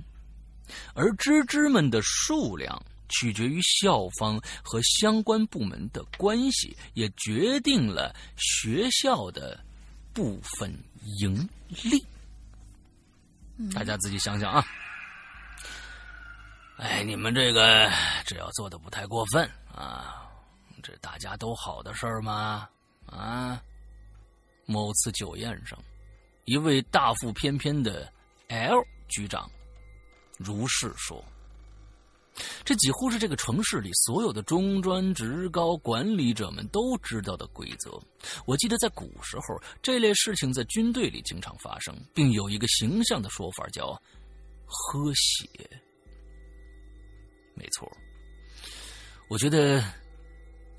[0.93, 2.81] 而芝芝们的数量
[3.13, 9.57] 取决于校方和相关部门的关系，也决定了学校的
[10.13, 10.73] 部分
[11.21, 12.05] 盈利。
[13.73, 14.65] 大家自己想想啊！
[16.77, 17.89] 哎，你们这个
[18.25, 20.29] 只要做的不太过分啊，
[20.81, 22.67] 这大家都好的事儿吗？
[23.05, 23.61] 啊！
[24.65, 25.77] 某次酒宴上，
[26.45, 28.11] 一位大腹翩翩的
[28.47, 29.49] L 局长。
[30.37, 31.23] 如是说，
[32.63, 37.99] 这几乎是这个城市里所有的中专、职高管理者们都知道的规则。
[38.45, 43.99] 我记得在古时候，这类事情在军队里经常发生，并有一个形象的说法叫
[44.65, 45.47] “喝血”。
[47.55, 47.87] 没错，
[49.29, 49.83] 我觉得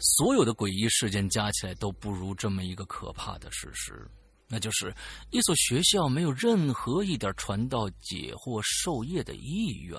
[0.00, 4.04] 所有的诡异事件加起来都不如这么一个可怕的事实。
[4.54, 4.94] 那就是
[5.30, 9.98] 一所学校没有任何一点传道解惑授业的意愿，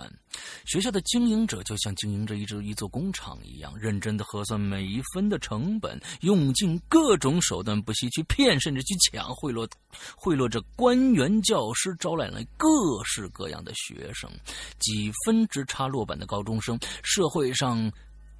[0.65, 9.69] 学校的经营者就像经营着一座一座工厂一样，认真的核算每一分的成本，用尽各种手段，不惜去骗，甚至去抢，贿赂
[10.15, 12.69] 贿赂着官员、教师，招揽了各
[13.03, 14.31] 式各样的学生，
[14.79, 17.91] 几分之差落榜的高中生，社会上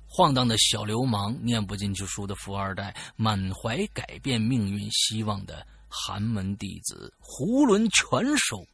[0.07, 5.67] 晃荡的小流氓，念不进去书的富二代，满怀改变命运希望的。
[5.95, 8.67] 寒门弟子囫囵全收，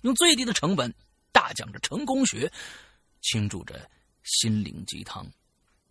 [0.00, 0.92] 用最低的成本
[1.30, 2.50] 大讲着成功学，
[3.22, 3.88] 倾注着
[4.24, 5.24] 心灵鸡汤，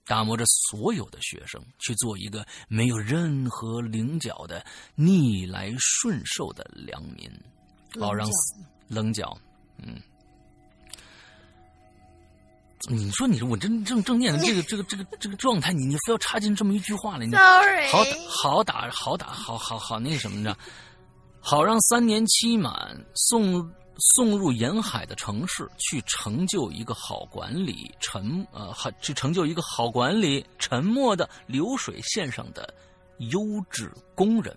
[0.06, 4.66] 打磨着所有的学生去做一个没有任何棱角的
[4.96, 7.32] 逆来顺受的良民，
[7.94, 8.28] 老让
[8.90, 9.38] 棱角，
[9.78, 10.02] 嗯。
[12.88, 20.56] 你说，你说我正正正念的这个这个这个这个状态，你你非要插进这么一句话来，你好打好打好打好好好那什么着，
[21.40, 23.68] 好让三年期满送
[23.98, 32.72] 送入沿海的城市去成就一个好管理沉呃好去成就一个好管理沉默的流水线上的
[33.32, 33.40] 优
[33.72, 34.56] 质工人，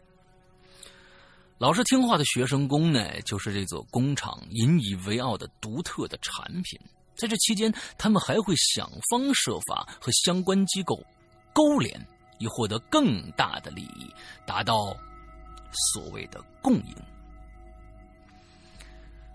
[1.56, 6.78] 老实听话的学生工呢，就是这座工厂引以为傲的独特的产品。
[7.18, 11.04] 在这期间，他们还会想方设法和相关机构
[11.52, 12.00] 勾连，
[12.38, 14.08] 以获得更大的利益，
[14.46, 14.96] 达到
[15.92, 16.94] 所谓的共赢。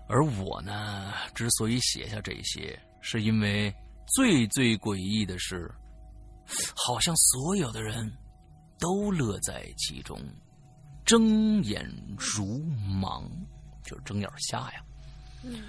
[0.08, 3.74] 而我呢，之所以写下这些，是因为
[4.06, 5.70] 最最诡异的是，
[6.74, 8.10] 好像所有的人
[8.78, 10.18] 都乐在其中，
[11.04, 12.58] 睁眼如
[13.00, 13.24] 盲，
[13.82, 14.84] 就是睁眼瞎呀。
[15.42, 15.64] 嗯，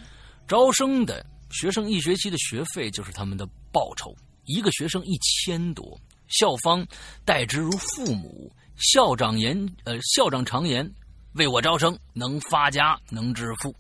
[0.47, 1.25] 招生的。
[1.49, 4.15] 学生一学期的学费就是他们的报酬，
[4.45, 6.85] 一个学生一千多，校方
[7.23, 8.51] 待之如父母。
[8.77, 10.91] 校长言，呃，校长常言，
[11.35, 13.73] 为我招生，能发家，能致富，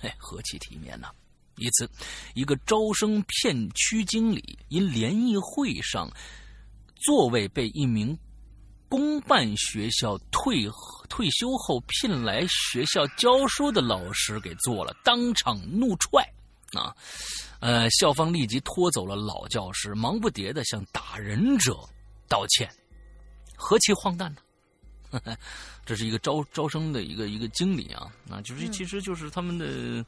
[0.00, 1.08] 哎，何其体面呐！
[1.54, 1.88] 一次，
[2.34, 6.10] 一个招生片区经理因联谊会上
[6.96, 8.18] 座位被一名
[8.88, 10.68] 公办学校退
[11.08, 16.28] 退休后聘来学校教书的老师给坐了，当场怒踹。
[16.72, 16.94] 啊，
[17.60, 21.74] 呃，校方立即拖走了老教师，忙不迭的向打人者
[22.28, 22.70] 道歉，
[23.56, 24.42] 何其荒诞呢！
[25.86, 30.04] 这是一个招招生的一个一个经理啊，啊，就是其实就是他们的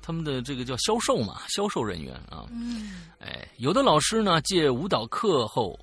[0.00, 2.46] 他们的这个叫销售嘛，销售人员啊。
[2.52, 5.76] 嗯，哎，有的老师呢借舞蹈课后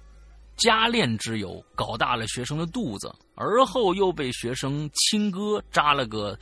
[0.55, 6.39] 加练之由，搞大了学生的肚子，而后又被学生亲哥扎了个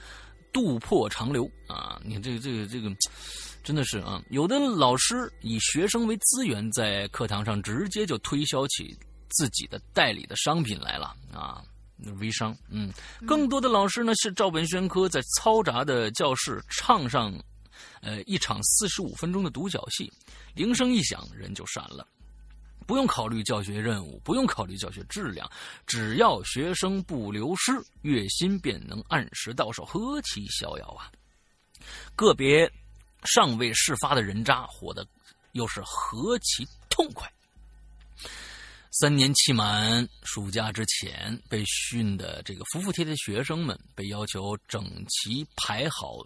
[0.53, 1.99] 肚破长流啊！
[2.05, 2.95] 你看这个这个这个。
[3.63, 8.93] 真的是啊，有的老师以学生为资源，在课堂上直接就推销起
[9.29, 11.63] 自己的代理的商品来了啊，
[12.19, 12.53] 微商。
[12.69, 12.91] 嗯，
[13.25, 17.33] 更多的老师呢是照本宣科，在嘈杂的教室唱上，
[18.01, 20.11] 呃，一场四十五分钟的独角戏，
[20.53, 22.05] 铃声一响，人就闪了，
[22.85, 25.49] 不用考虑教学任务，不用考虑教学质量，
[25.87, 31.09] 只要学生不流失，月薪便能按时到手，何其逍遥啊！
[32.13, 32.69] 个别。
[33.25, 35.05] 尚未事发的人渣活得
[35.53, 37.31] 又是何其痛快！
[38.91, 46.23] 三年期满暑假之前被训的这个服服帖帖的学生们被要求整齐排好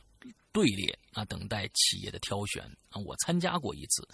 [0.51, 2.99] 队列啊，等待企业的挑选啊。
[3.05, 4.05] 我参加过一次，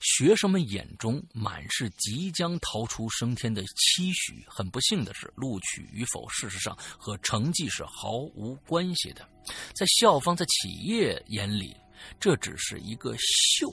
[0.00, 4.44] 学生们眼中满是即将逃出升天的期许。
[4.46, 9.28] 很不幸的是，录取与否，事实上和成绩是毫无关系的。
[9.74, 11.74] 在校方、在企业眼里，
[12.18, 13.72] 这只是一个秀。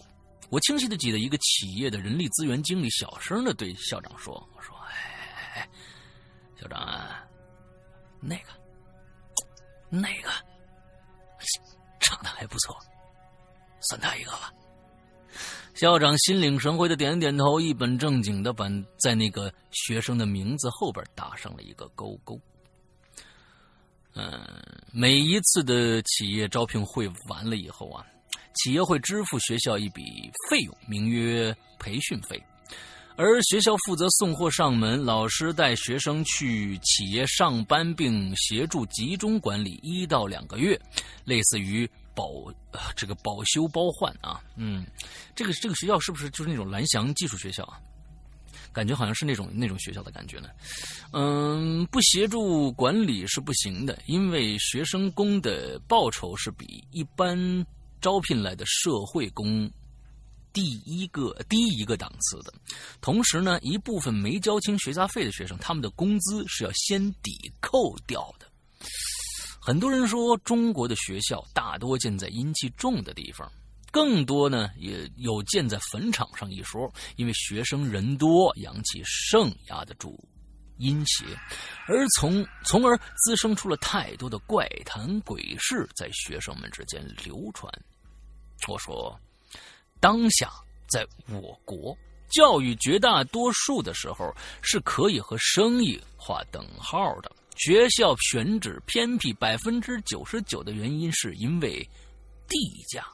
[0.50, 4.76] 我清晰的记得，一个企业的人力资源经理小声的对校长说：“我说，
[5.56, 5.68] 哎，
[6.62, 7.26] 校长啊，
[8.20, 8.52] 那个，
[9.90, 10.30] 那个，
[12.00, 12.78] 长得还不错，
[13.80, 14.54] 算他一个吧。”
[15.74, 18.70] 校长心领神会的点点头，一本正经的把
[19.00, 22.40] 在那个学生的名字后边打上了一个勾勾。
[24.14, 24.62] 嗯，
[24.92, 28.06] 每一次的企业招聘会完了以后啊。
[28.56, 32.42] 企业会支付学校一笔费用，名曰培训费，
[33.16, 40.80] 而学校负责送货上门，老师带学生去企业上班，并协助集中管理一到两个月，
[41.26, 42.26] 类似于保
[42.96, 44.40] 这个保修包换啊。
[44.56, 44.86] 嗯，
[45.36, 47.80] 这个这个学校是不是就是那种蓝翔技术学校啊？
[48.72, 50.50] 感觉好像是那种那种学校的感觉呢。
[51.12, 57.66] 嗯，不协助管理是不行的，因为学生工的报酬是比一般。
[58.04, 59.72] 招聘来的社会工，
[60.52, 62.54] 第一个低一个档次的，
[63.00, 68.46] 同时呢，一部分没交清学杂费的学生，他们的工资是要先抵扣掉的。
[69.62, 73.50] 很多人说，中国的学校大多建在阴气重的地方，
[73.90, 80.22] 更多呢也有建在坟场上一说，因为学生人多，阳气盛压得住
[80.80, 81.24] 阴邪，
[81.88, 87.72] 而从从而滋生出了太多的怪谈鬼事，在学生们之间流传。
[88.72, 89.20] 我说，
[90.00, 90.52] 当下
[90.90, 91.98] 在我国，
[92.30, 97.32] 教育绝大多数的时候是可以和生意划等号的。
[97.56, 101.88] 学校选址偏僻，百分之九十九的原因是因为
[102.48, 102.58] 地
[102.90, 103.06] 价，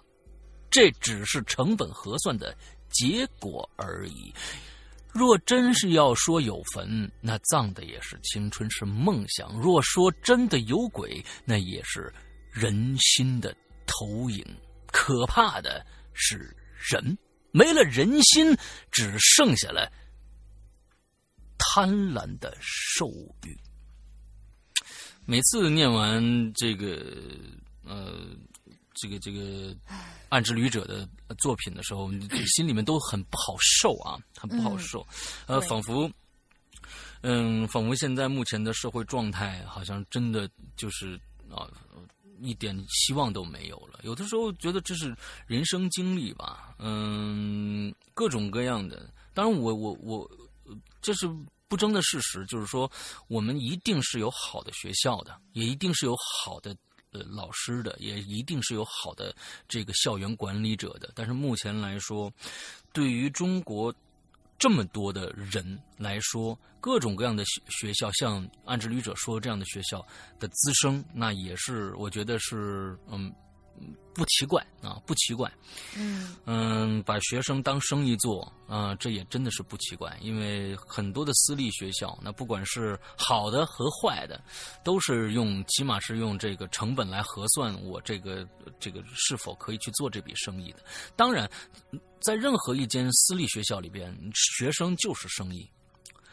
[0.70, 2.56] 这只是成本核算的
[2.90, 4.34] 结果而已。
[5.12, 12.14] 若真是要说有坟，那葬的也是青春，是梦想；若说真的有鬼，那也是
[12.50, 13.54] 人心的
[13.86, 14.46] 投影。
[14.92, 17.18] 可怕的是人
[17.52, 18.56] 没了人心，
[18.92, 19.92] 只剩下了
[21.58, 23.08] 贪婪的兽
[23.46, 23.58] 欲。
[25.26, 27.16] 每次念完这个
[27.84, 28.28] 呃，
[28.96, 29.76] 这个这个
[30.30, 32.12] 暗之旅者的作品的时候，
[32.56, 35.06] 心里面都很不好受啊，很不好受。
[35.46, 36.10] 呃，仿佛
[37.22, 41.20] 嗯，仿佛现在目前的社会状态，好像真的就是
[41.52, 41.70] 啊。
[42.42, 44.00] 一点希望都没有了。
[44.04, 45.16] 有的时候觉得这是
[45.48, 49.10] 人生经历吧，嗯，各种各样的。
[49.34, 50.30] 当然，我我我，
[51.02, 51.30] 这是
[51.68, 52.92] 不争的事实，就是说，
[53.28, 56.76] 我们一定是有好的学校的，也一定是有好的
[57.12, 59.36] 呃老师的，也一定是有好的
[59.68, 61.12] 这个校园管理者的。
[61.16, 62.32] 但是目前来说，
[62.94, 63.94] 对于中国。
[64.60, 70.06] 这么多的人来说，各种各样的学学校，像暗之旅者说这样的学校
[70.40, 73.34] 的滋生，那也是我觉得是嗯。
[74.14, 75.50] 不奇怪啊，不奇怪。
[75.96, 80.18] 嗯嗯，把学生当生意做啊，这也真的是不奇怪。
[80.22, 84.42] 因为很多的私立学校，那不管是好的和坏的，
[84.84, 88.46] 都是用起码是用这个成本来核算我这个
[88.80, 90.80] 这个是否可以去做这笔生意的。
[91.16, 91.50] 当然，
[92.20, 95.70] 在任何一间私立学校里边，学生就是生意。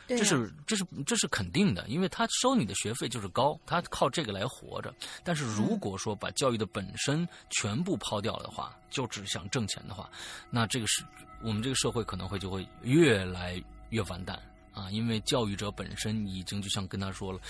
[0.06, 4.94] 这是这是这是肯定的，因为他收你的学费就是高，他靠这个来活着。
[5.24, 10.08] 但是如果说把教育的本身全部抛掉的话，就只想挣钱的话，
[10.48, 11.04] 那这个是
[11.42, 14.40] 我们这个社会可能会就会越来越完蛋
[14.72, 14.88] 啊！
[14.92, 17.40] 因为教育者本身已经就像跟他说了，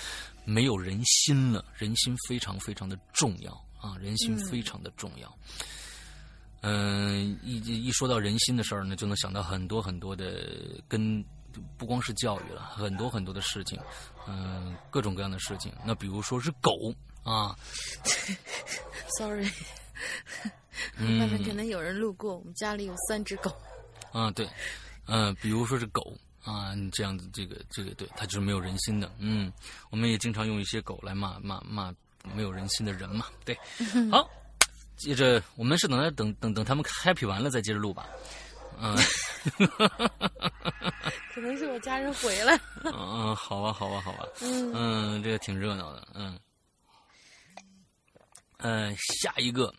[0.43, 5.37] 没有人心了，人心非常非常的重要啊，人心非常的重要。
[6.61, 11.23] 嗯，一一说到人心的事儿呢，就能想到很多很多的跟。
[11.77, 13.79] 不光是教育了，很多很多的事情，
[14.27, 15.73] 嗯，各种各样的事情。
[15.85, 16.93] 那比如说是狗
[17.23, 17.57] 啊，
[19.17, 19.49] Sorry，
[20.99, 23.55] 外面可能有人路过，我们家里有三只狗。
[24.11, 24.47] 啊，对，
[25.05, 29.11] 嗯，比如说是狗啊，你这样子，这个这个，对，它就是没有人心的。
[29.19, 29.51] 嗯，
[29.89, 31.93] 我们也经常用一些狗来骂骂骂
[32.33, 33.25] 没有人心的人嘛。
[33.43, 33.57] 对，
[34.09, 34.29] 好，
[34.95, 38.07] 接着我们是等待等等等他们 happy 完了再接着录吧。
[38.79, 38.95] 嗯，
[41.37, 42.59] 可能是我家人回来。
[42.83, 42.91] 嗯，
[43.37, 44.27] 好吧，好吧，好吧。
[44.41, 46.07] 嗯嗯，这个挺热闹的。
[46.15, 46.35] 嗯
[48.57, 49.71] 嗯，下一个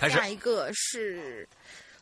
[0.00, 0.16] 开始。
[0.16, 1.48] 下一个是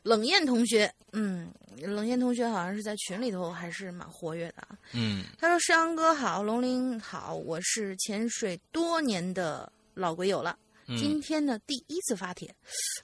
[0.05, 4.69] 冷艳同学，嗯，冷艳同学好像是在群里头还是蛮活跃的啊。
[4.93, 10.59] 嗯他说：“山阳哥好，龙鳞好，我是潜水多年的老鬼友了。
[10.87, 12.51] 今嗯天呢，第一次发帖，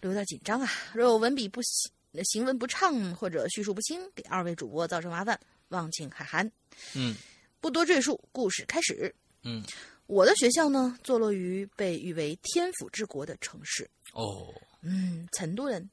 [0.01, 0.71] 有点紧张啊。
[0.95, 1.93] 若有文笔不行、
[2.25, 5.39] 行文不畅或者叙述不清，给二位主播造成麻烦，
[5.71, 6.51] 望请海涵。
[6.95, 7.17] 嗯。
[7.61, 9.15] 不多赘述，故事开始。
[9.43, 9.63] 嗯，
[10.07, 15.91] 我的学校呢，坐落于被誉为天府之国的城市，哦，嗯，成都人。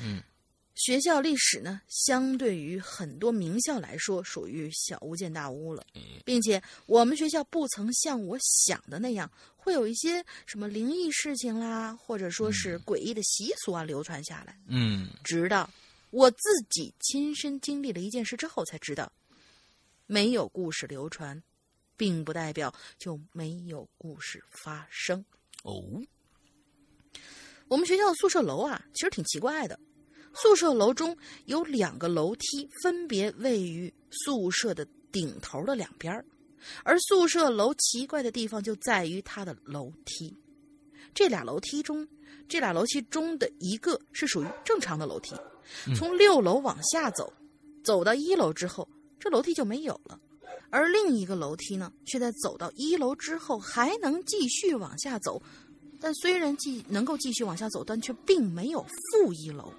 [0.00, 0.22] 嗯。
[0.76, 5.84] 学校历史呢，相对于很多名校来说，属于小巫见大巫了，
[6.24, 14.58] 并且我们学校不曾像我想的那样，会有一些什么灵异事情啦，或者说是诡异的习俗啊流传下来。
[14.68, 15.10] 嗯。
[15.22, 15.68] 直到
[16.08, 16.38] 我自
[16.70, 19.12] 己亲身经历了一件事之后，才知道，
[20.10, 21.40] 没有故事流传，
[21.96, 25.24] 并不代表就没有故事发生。
[25.62, 25.84] 哦，
[27.68, 29.78] 我们学校的宿舍楼啊，其实挺奇怪的。
[30.34, 36.24] 宿舍楼中有两个楼梯，分别位于宿舍的顶头的两边儿
[36.82, 40.36] 而宿舍楼奇怪的地方就在于它的楼梯。
[41.14, 42.04] 这俩楼梯中，
[42.48, 45.36] 这俩楼梯中的一个是属于正常的楼梯，
[45.94, 47.32] 从六楼往下走，
[47.84, 48.88] 走到一楼之后，
[49.20, 50.18] 这楼梯就没有了。
[50.70, 55.40] 而另一个楼梯呢，却在走到一楼之后还能继续往下走，
[56.00, 59.72] 但虽然继能够继续往下走，但却并没有负一楼，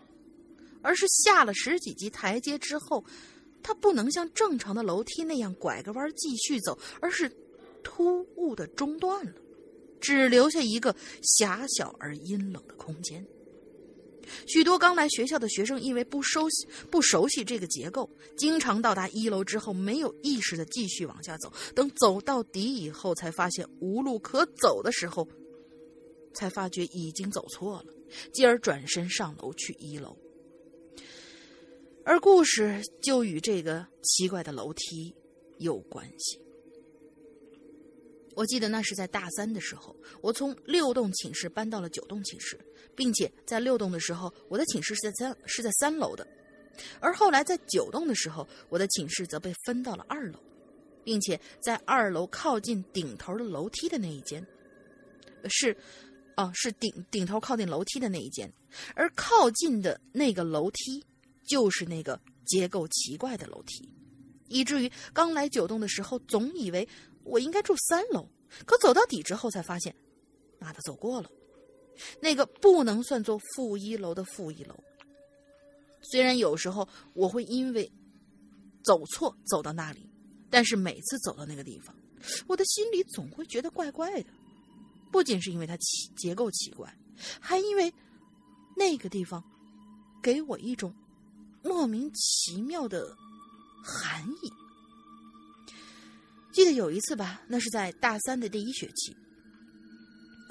[0.82, 3.04] 而是下了十几级台阶之后，
[3.64, 7.32] 它不能像正常的楼梯那样拐个弯继续走，而是
[7.84, 9.34] 突兀的中断了，
[10.00, 13.26] 只留下一个狭小而阴冷的空间。
[14.48, 25.28] 许多刚来学校的学生因为不熟悉不熟悉这个结构，经常到达一楼之后没有意识的继续往下走，等走到底以后，才发现无路可走的时候，
[26.34, 27.94] 才发觉已经走错了，
[28.34, 30.18] 继而转身上楼去一楼。
[32.04, 35.14] 而故事就与这个奇怪的楼梯
[35.60, 36.40] 有关系。
[38.34, 42.58] 我记得那是在大三的时候，我从六栋寝室搬到了九栋寝室，
[42.96, 46.28] 并且在六栋的时候，我的寝室是在三是在三楼的，
[47.00, 50.40] 而后来在九栋的时候，我的寝室则被分到了二楼，
[51.04, 54.46] 并且在二楼靠近顶头的楼梯的那一间，
[55.50, 55.76] 是，
[56.38, 58.52] 哦、是顶顶头靠近楼梯的那一间，
[58.96, 61.04] 而靠近的那个楼梯
[61.44, 63.90] 就是那个结构奇怪的楼梯，
[64.48, 66.88] 以至于刚来九栋的时候，总以为
[67.24, 68.28] 我应该住三楼，
[68.66, 69.96] 可走到底之后才发现，
[70.60, 71.30] 妈的走过了，
[72.22, 74.76] 那个不能算作负一楼的负一楼。
[76.02, 77.92] 虽然有时候我会因为
[78.84, 80.10] 走错走到那里，
[80.50, 81.96] 但是每次走到那个地方，
[82.48, 84.30] 我的心里总会觉得怪怪的。
[85.12, 86.98] 不仅是因为它奇结构奇怪，
[87.40, 87.94] 还因为
[88.76, 89.44] 那个地方
[90.24, 90.94] 给我一种
[91.64, 93.16] 莫名其妙的
[93.84, 94.52] 含义。
[96.52, 99.16] 记得有一次吧，那是在大三的第一学期，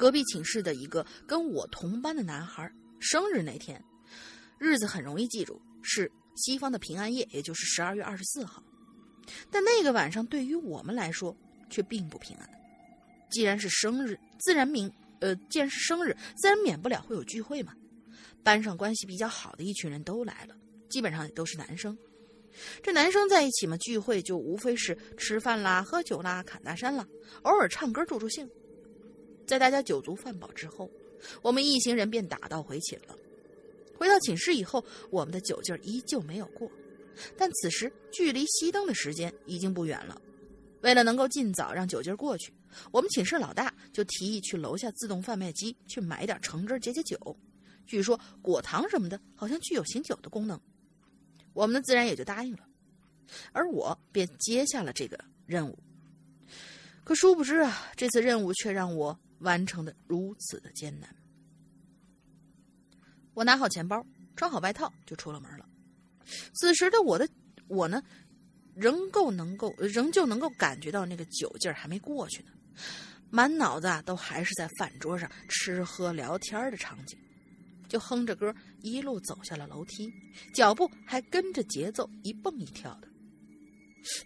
[0.00, 3.84] 隔壁寝室的一个跟我同班的男孩生日那天，
[4.58, 8.64] 日子很容易记住，是西方的平安夜，也就是十二月二十四号。
[9.50, 11.36] 但那个晚上对于我们来说
[11.68, 12.48] 却并不平安。
[13.30, 14.90] 既然是生日，自然明
[15.20, 17.74] 呃，既然是生日，自然免不了会有聚会嘛。
[18.42, 20.56] 班上关系比较好的一群人都来了，
[20.88, 21.94] 基本上也都是男生。
[22.82, 27.06] 这男生在一起嘛，聚会就无非是吃饭啦、喝酒啦、侃大山啦，
[27.42, 28.48] 偶尔唱歌助助兴。
[29.50, 30.88] 在大家酒足饭饱之后，
[31.42, 33.16] 我们一行人便打道回寝了。
[33.98, 36.70] 回到寝室以后，我们的酒劲儿依旧没有过，
[37.36, 40.22] 但此时距离熄灯的时间已经不远了。
[40.82, 42.52] 为了能够尽早让酒劲儿过去，
[42.92, 47.36] 我们寝室老大就提议去楼下自动贩卖机去买点橙汁解解酒。
[47.88, 50.60] 据说果糖什么的，好像具有醒酒的功能。
[51.54, 52.60] 我们呢自然也就答应了，
[53.50, 55.76] 而我便接下了这个任务。
[57.02, 61.14] 可殊不知啊，这次任务却让我完成的如此的艰难。
[63.34, 64.04] 我拿好钱包，
[64.36, 65.68] 穿好外套，就出了门了。
[66.54, 67.28] 此时的我的
[67.68, 68.02] 我呢，
[68.74, 72.50] 仍够能够，仍旧能够感觉到那个酒劲儿还没过去呢，
[73.30, 77.18] 满脑子啊都还是在饭桌上吃喝聊天的场景。
[77.88, 80.12] 就哼着歌一路走下了楼梯，
[80.54, 83.08] 脚步还跟着节奏一蹦一跳的。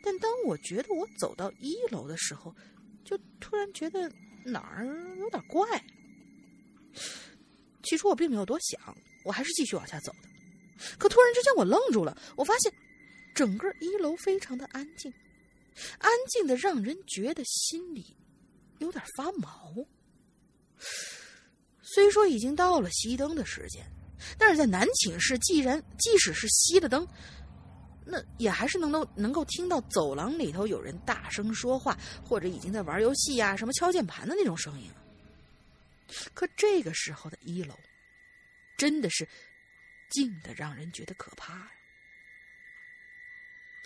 [0.03, 2.55] 但当我觉得我走到一楼的时候，
[3.05, 4.11] 就突然觉得
[4.45, 4.87] 哪儿
[5.19, 5.85] 有点怪。
[7.83, 8.81] 起初我并没有多想，
[9.25, 10.29] 我还是继续往下走的。
[10.99, 12.73] 可突然之间我愣住了，我发现
[13.35, 15.13] 整个一楼非常的安静，
[15.99, 18.17] 安静的让人觉得心里
[18.79, 19.75] 有点发毛。
[21.83, 23.85] 虽说已经到了熄灯的时间，
[24.39, 27.07] 但是在男寝室，既然即使是熄了灯，
[28.07, 34.91] 那也还是能够能够听到走廊里头有人大声说话，或者已经在玩游戏呀、什么敲键盘的那种声音。
[36.35, 37.75] 可这个时候的一楼，
[38.77, 39.27] 真的是
[40.11, 41.71] 静的让人觉得可怕呀。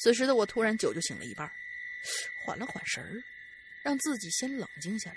[0.00, 1.50] 此时的我突然酒就醒了一半，
[2.44, 3.22] 缓了缓神儿，
[3.84, 5.16] 让自己先冷静下来，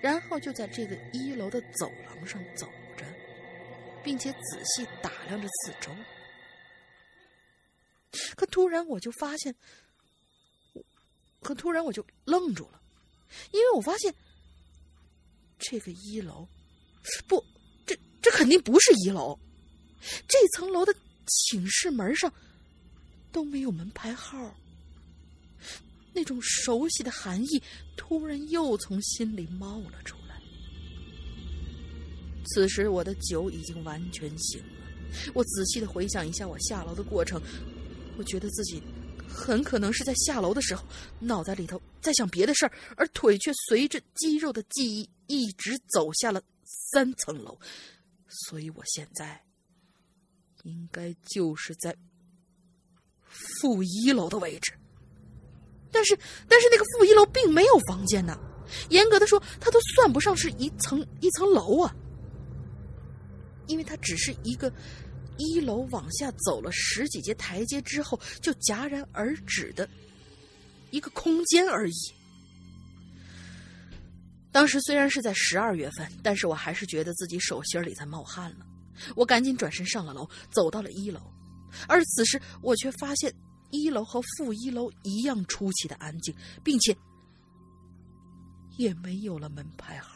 [0.00, 3.04] 然后就在这个一楼的走廊上走着，
[4.02, 5.94] 并且仔细打量着四周。
[8.36, 9.54] 可突然我就发现，
[11.40, 12.80] 可突然我就愣住了，
[13.52, 14.14] 因为我发现
[15.58, 16.48] 这个一楼，
[17.26, 17.44] 不，
[17.86, 19.38] 这这肯定不是一楼，
[20.28, 20.94] 这层楼的
[21.26, 22.32] 寝室门上。
[23.32, 24.56] 都没有门牌号，
[26.12, 27.60] 那种熟悉的寒意
[27.96, 30.40] 突然又从心里冒了出来。
[32.46, 37.42] 此时我的酒已经完全醒了，我仔细的回想一下我下楼的过程，
[38.16, 38.82] 我觉得自己
[39.28, 40.84] 很可能是在下楼的时候，
[41.20, 46.42] 脑袋里头在想别的事儿，而腿却随着肌肉的记忆一直走下了
[46.92, 47.58] 三层楼，
[48.28, 49.42] 所以我现在
[50.62, 51.96] 应该就是在。
[53.60, 54.72] 负一楼的位置，
[55.90, 56.16] 但是
[56.48, 58.38] 但是那个负一楼并没有房间呢。
[58.90, 61.92] 严格的说，它都算不上是一层一层楼啊，
[63.66, 64.72] 因为它只是一个
[65.36, 69.88] 一楼往下走了十几阶台阶之后就戛然而止的
[70.90, 71.94] 一个空间而已。
[74.52, 78.66] 当时虽然是在十二月份，但是我还是觉得自己手心里在冒汗了。
[79.16, 81.20] 我赶紧转身上了楼，走到了一楼。
[81.88, 83.34] 而此时，我却发现
[83.72, 86.32] 一楼和负一楼一样出奇的安静，
[86.62, 86.96] 并且
[88.76, 90.13] 也没有了门牌号。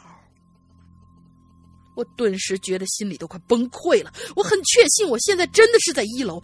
[1.99, 4.13] 我顿时觉得心里都快崩溃了。
[4.37, 6.41] 我很确信，我现在真的是在一楼。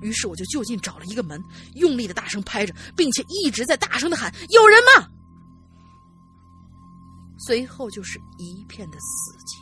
[0.00, 1.42] 于是，我就就近找了一个门，
[1.74, 5.08] 用力的大声拍着，并且一直在大声的喊：“有人吗？”
[7.44, 9.58] 随后就是一片的死寂。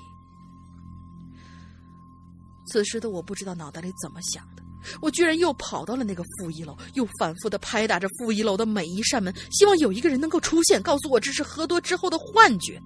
[2.71, 4.63] 此时的我不知道脑袋里怎么想的，
[5.01, 12.79] 我居然又跑到了那个负一楼，又反复的拍打着负一楼的每一扇门，希望有一个人能够出现，告诉我这是喝多之后的幻觉。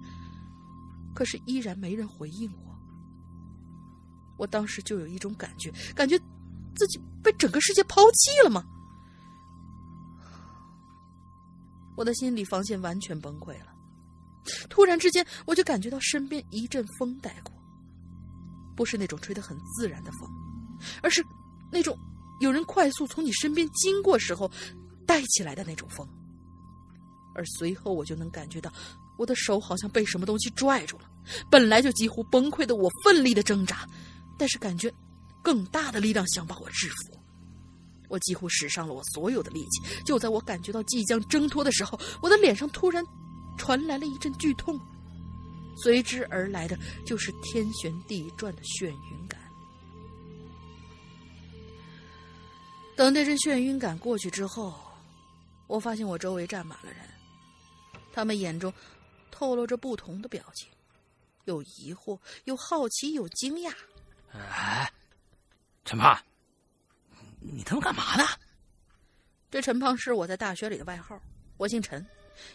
[1.17, 2.77] 可是依然没人回应我。
[4.37, 6.15] 我当时就有一种感觉，感觉
[6.75, 8.63] 自己被整个世界抛弃了吗？
[11.95, 13.73] 我的心理防线完全崩溃了。
[14.69, 17.51] 突然之间，我就感觉到身边一阵风带过。
[18.75, 20.29] 不是那种吹得很自然的风，
[21.01, 21.25] 而是
[21.71, 21.97] 那种
[22.41, 24.51] 有人快速从你身边经过时候
[25.07, 26.07] 带起来的那种风。
[27.33, 28.71] 而随后我就能感觉到，
[29.17, 31.09] 我的手好像被什么东西拽住了。
[31.49, 33.87] 本来就几乎崩溃的我奋力的挣扎，
[34.37, 34.93] 但是感觉
[35.43, 37.19] 更大的力量想把我制服。
[38.07, 40.03] 我几乎使上了我所有的力气。
[40.05, 43.03] 就在我感觉到即将挣脱的时候，我的脸上突然
[43.57, 44.79] 传来了一阵剧痛。
[45.83, 46.75] 随之而来的
[47.05, 49.39] 就是天旋地转的眩晕感。
[52.95, 54.73] 等那阵眩晕感过去之后，
[55.67, 57.01] 我发现我周围站满了人，
[58.11, 58.73] 他们眼中
[59.37, 60.67] 透露着不同的表情，
[61.45, 63.71] 有疑惑，有好奇，有惊讶。
[64.31, 64.91] 哎，
[65.85, 66.19] 陈胖，
[67.39, 68.27] 你他妈干嘛呢？
[69.51, 71.21] 这陈胖是我在大学里的外号，
[71.57, 72.03] 我姓陈，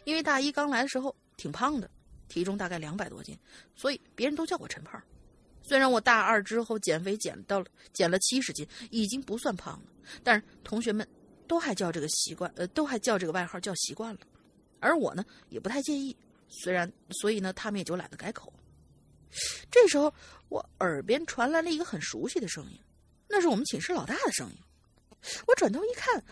[0.02, 1.88] 因为大一刚来的时候挺胖的。
[2.26, 3.38] 体重大概两百多斤，
[3.76, 5.00] 所以别人都叫我陈胖。
[5.62, 9.86] 虽然我大二之后减肥减到了减了七十斤，已经不算胖了，
[10.24, 11.06] 但是同学们
[11.46, 14.20] 都还叫这个习惯，呃，都还叫这个外号叫习惯了。
[14.80, 16.16] 而我呢，也不太介意。
[16.52, 18.52] 虽然，所以呢，他们也就懒得改口。
[19.70, 20.14] 这时候，
[20.48, 22.78] 我耳边传来了一个很熟悉的声音，
[23.28, 24.56] 那是我们寝室老大的声音。
[25.46, 26.22] 我转头一看，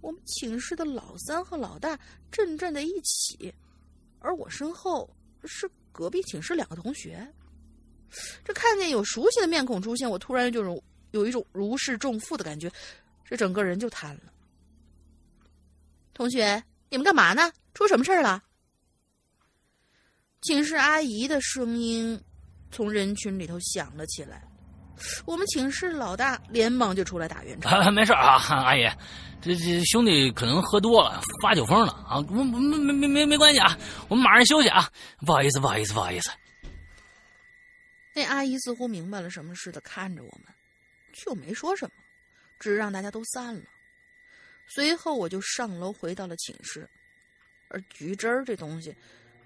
[0.00, 1.98] 我们寝室的老三和老大
[2.30, 3.52] 正站在一起，
[4.20, 5.08] 而我身后。
[5.44, 7.24] 是隔壁寝室两个同学，
[8.44, 12.70] 这看见有熟悉的面孔出现，我突然就有有一种如释重负的感觉，
[13.24, 14.32] 这整个人就瘫了。
[16.12, 16.60] 同学，
[16.90, 17.52] 你们干嘛呢？
[17.72, 18.42] 出什么事儿了？
[20.42, 22.20] 寝室阿姨的声音
[22.70, 24.42] 从人群里头响了起来。
[25.24, 27.86] 我们寝室老大连忙就出来打圆场。
[27.94, 28.82] 没事啊，阿姨，
[29.40, 33.78] 这这兄弟可能喝多了发酒疯了啊，没没没没没没关系啊，
[34.08, 34.90] 我们马上休息啊，
[35.24, 36.30] 不好意思不好意思不好意思。
[38.14, 40.52] 那阿姨似乎明白了什么似的看着我们，
[41.12, 41.92] 却没说什么，
[42.58, 43.62] 只让大家都散了。
[44.66, 46.88] 随后我就上楼回到了寝室，
[47.68, 48.92] 而橘汁儿这东西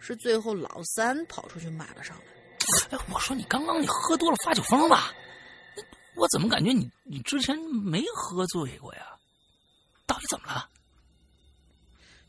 [0.03, 2.25] 是最后老三跑出去买了上来。
[2.91, 5.15] 哎，我说你刚刚你喝多了发酒疯吧？
[6.17, 9.07] 我怎么感觉你你之前没喝醉过呀？
[10.07, 10.69] 到底怎么了？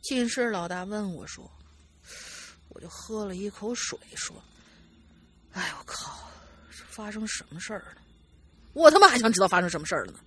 [0.04, 1.50] 寝室老大问我说
[2.70, 4.36] ：“我就喝了一口水，说
[5.54, 6.30] ：‘哎，我靠，
[6.70, 8.02] 这发生什么事儿了？
[8.74, 10.20] 我他妈还想知道发生什么事儿了呢。’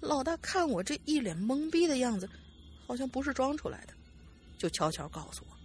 [0.00, 2.28] 老大看我这一脸懵逼的样子，
[2.86, 3.94] 好像不是装出来的，
[4.58, 5.56] 就悄悄告诉我：‘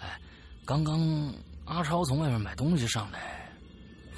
[0.00, 0.20] 哎，
[0.64, 1.34] 刚刚
[1.64, 3.50] 阿超从外面买东西上来，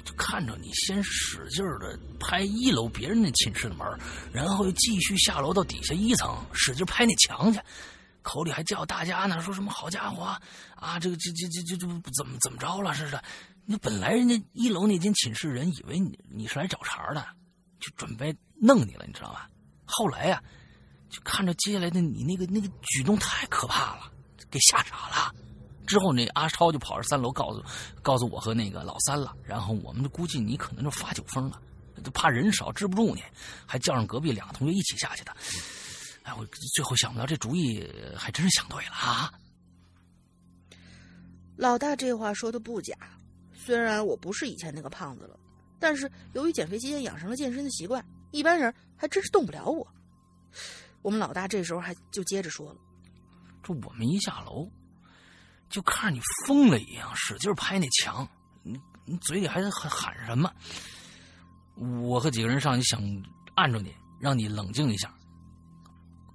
[0.03, 3.87] 就看着你先使劲的拍一楼别人那寝室的门，
[4.31, 7.59] 然后又继续下楼到底下一层使劲拍那墙去。’”
[8.23, 10.23] 口里还叫大家呢，说什么好家伙
[10.77, 11.85] 啊，这个这这这这这
[12.15, 13.21] 怎么怎么着了似的？
[13.65, 17.21] 那本来人家一楼那间寝室人以为你你是来找茬的，
[17.81, 19.49] 就准备弄你了，你知道吧？
[19.83, 20.41] 后来呀，
[21.09, 24.09] 就看着接下来的你那个那个举动太可怕了，
[24.53, 25.33] 给吓傻了。
[25.87, 27.63] 之后那阿超就跑上三楼告诉
[28.01, 31.59] 告诉我和那个老三了，然后我们估计你可能就发酒疯了，
[32.03, 33.23] 就怕人少治不住你，
[33.65, 35.35] 还叫上隔壁两个同学一起下去的。
[36.23, 37.85] 哎，我最后想不到这主意，
[38.15, 39.33] 还真是想对了啊！
[41.57, 42.95] 老大这话说的不假，
[43.53, 45.37] 虽然我不是以前那个胖子了，
[45.79, 49.85] 但是由于减肥期间养成了健身的习惯，一般人还真是动不了我。
[51.01, 52.79] 我们老大这时候还就接着说了
[53.63, 54.69] ：“这我们一下楼，
[55.69, 58.27] 就看着你疯了一样，使劲拍那墙，
[58.61, 60.51] 你你嘴里还在喊喊什么？
[62.03, 63.01] 我和几个人上去想
[63.55, 65.11] 按住你，让你冷静一下。”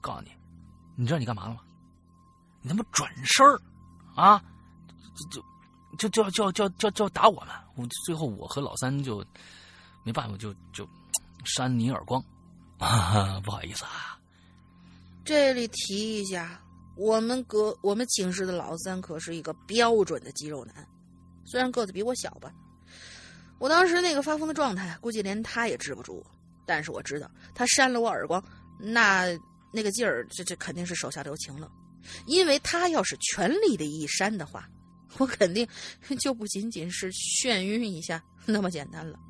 [0.01, 0.31] 告诉你，
[0.97, 1.61] 你知道你干嘛了吗？
[2.63, 3.61] 你他妈转身儿
[4.15, 4.43] 啊！
[5.99, 7.49] 就就就就就就就打我们！
[7.75, 9.25] 我最后我和老三就
[10.05, 10.89] 没办法，就就
[11.45, 12.23] 扇你耳光，
[12.79, 14.19] 不好意思啊。
[15.25, 16.61] 这里提一下，
[16.99, 20.87] 我们哥我们寝室的老三可是一个标准的肌肉男，
[21.45, 22.53] 虽然个子比我小吧。
[23.59, 26.25] 我当时那个发疯的状态，估计连他也治不住。
[26.67, 28.43] 但是我知道，他扇了我耳光，
[28.79, 29.27] 那。
[29.71, 31.71] 那个劲儿，这这肯定是手下留情了，
[32.25, 34.67] 因为他要是全力的一扇的话，
[35.19, 35.69] 我肯定
[36.19, 39.21] 就不仅仅是眩晕一下那么简单了。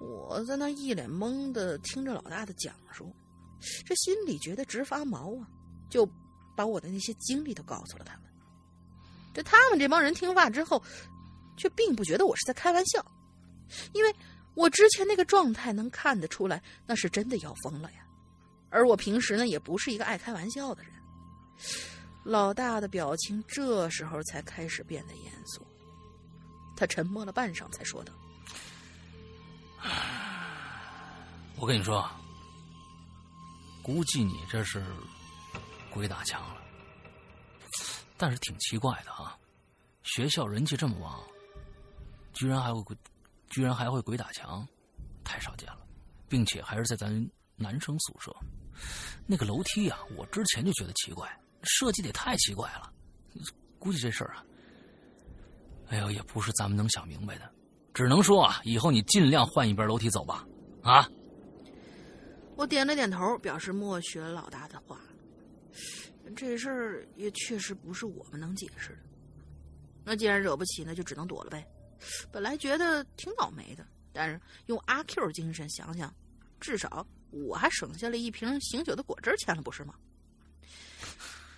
[0.00, 3.14] 我在那一脸懵的听着老大的讲述，
[3.84, 5.46] 这心里觉得直发毛啊，
[5.88, 6.08] 就
[6.56, 8.24] 把我的那些经历都告诉了他们。
[9.34, 10.82] 这他们这帮人听话之后，
[11.56, 13.04] 却并不觉得我是在开玩笑，
[13.92, 14.14] 因为
[14.54, 17.98] 我之前那个状态能看得出来，那是真的要疯了呀。
[18.70, 20.92] 而我平时呢，也不是一个爱开玩笑的人。
[22.24, 25.66] 老大的表情这时候才开始变得严肃，
[26.76, 28.12] 他沉默了半晌，才说道
[31.56, 32.06] ：“我跟你说，
[33.82, 34.84] 估计你这是
[35.98, 36.62] 鬼打墙了。
[38.16, 39.36] 但是挺奇怪的啊，
[40.02, 41.20] 学校人气这么旺，
[42.32, 42.96] 居然还会鬼，
[43.50, 44.66] 居然还会鬼打墙，
[45.22, 45.80] 太少见了，
[46.28, 48.34] 并且还是在咱男生宿舍。”
[49.26, 51.28] 那个楼梯啊，我之前就觉得奇怪，
[51.62, 52.92] 设计的也太奇怪了。
[53.78, 54.44] 估计这事儿啊，
[55.88, 57.52] 哎呦，也不是咱们能想明白的。
[57.92, 60.46] 只能说啊，以后你尽量换一边楼梯走吧。
[60.82, 61.08] 啊，
[62.56, 64.98] 我点了点头，表示默许了老大的话。
[66.34, 68.98] 这事儿也确实不是我们能解释的。
[70.04, 71.66] 那既然惹不起，那就只能躲了呗。
[72.32, 76.14] 本来觉得挺倒霉的，但是用阿 Q 精神想想，
[76.60, 77.06] 至少。
[77.30, 79.94] 我还省下了一瓶醒酒的果汁钱了，不是吗？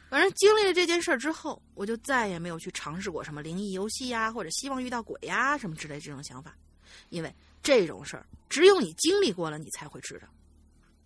[0.09, 6.59] 反正经历了这件事之后，我就再也没有去尝试过什么灵异游戏呀，或者希望遇到鬼呀什么之类这种想法，
[7.11, 7.33] 因为
[7.63, 10.27] 这种事儿只有你经历过了，你才会知道。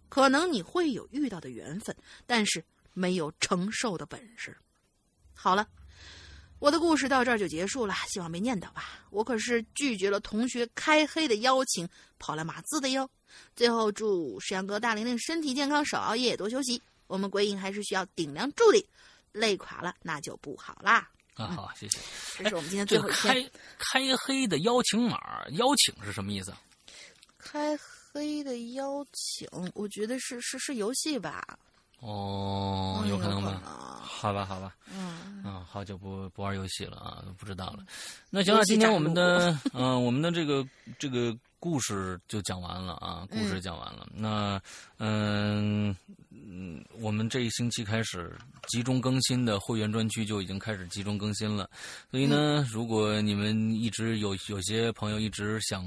[0.08, 2.64] 可能你会有遇到的缘分，但是
[2.94, 4.56] 没有承受的本事。
[5.34, 5.68] 好了，
[6.58, 9.04] 我的故事到这儿就结束了，希望没念叨吧。
[9.10, 11.86] 我可是拒绝了同学开黑的邀请，
[12.18, 13.10] 跑来码字的哟。
[13.54, 16.80] 最后祝石阳哥、大玲玲身体健康，少熬夜，多休息。
[17.06, 18.88] 我们鬼影还是需要顶梁柱的，
[19.32, 21.10] 累垮了那就不好啦。
[21.34, 21.98] 啊，好，谢谢。
[22.38, 23.34] 这是我们今天最后一天。
[23.34, 26.54] 开开黑的邀请码，邀请是什么意思？
[27.36, 31.58] 开黑的邀请，我觉得是是是游戏吧。
[32.04, 33.60] 哦，有可能吧。
[34.02, 34.74] 好吧，好吧。
[34.94, 37.84] 嗯嗯，好久不不玩游戏了啊，不知道了。
[38.30, 40.66] 那行了，今天我们的嗯，我们的这个
[40.98, 41.36] 这个。
[41.64, 44.06] 故事就讲完了啊，故事讲完了。
[44.12, 44.60] 那，
[44.98, 45.96] 嗯
[46.28, 51.66] 嗯，我们这一星期开始集中更新的会员专区就已经开始集中更新了。
[52.10, 55.82] 所以呢，如果你们一直有有些朋友一直想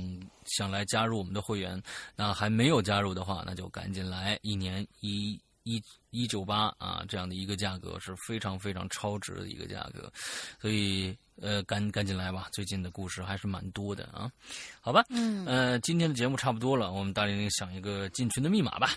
[0.48, 1.80] 想来加入我们的会员，
[2.15, 10.11] 那还没有加入的话，那就赶紧来，一年一一一九八啊，这样的一个价格是非常非常超值的一个价格。
[10.61, 11.15] 所以。
[11.39, 14.27] 呃，赶赶紧来吧，最近的故事还是蛮多的啊，
[14.81, 18.95] 好吧，嗯，呃，今天的节目差不多了，我们大玲玲想一个进群的密码吧。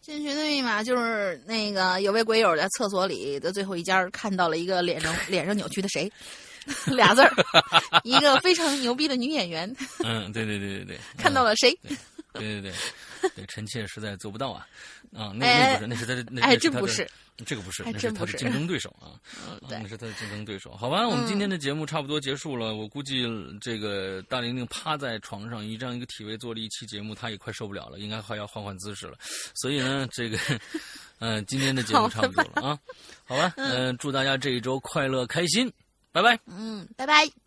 [0.00, 6.10] 进群的密码就是那个有位鬼友在厕所里的最后一家看到了一个脸上脸上扭曲的谁，
[6.86, 7.30] 俩字儿，
[8.04, 9.70] 一个非常牛逼的女演员
[10.02, 11.78] 嗯，对对对对对， 看到了谁？
[11.82, 11.94] 对
[12.32, 12.72] 对对，对
[13.48, 14.66] 臣妾实在做不到啊，
[15.12, 17.08] 啊，那哎那不是，那是他的，那是他的真不是，
[17.44, 19.18] 这个不是，那是他的竞争对手啊，
[19.68, 20.74] 那，是他的竞争对手。
[20.76, 23.26] 好吧，我们今天的节目差不多结束了，我估计
[23.60, 29.16] 这个大玲玲趴在床上以这样一个体位做了一期节目，她也快受不了了，应该还要换换姿势了。
[29.54, 30.38] 所以呢，这个，
[31.18, 32.78] 嗯、今天的节目差不多了啊，
[33.24, 35.72] 好吧，嗯、祝大家这一周快乐开心，
[36.12, 36.38] 拜拜。
[36.46, 37.45] 嗯，拜拜。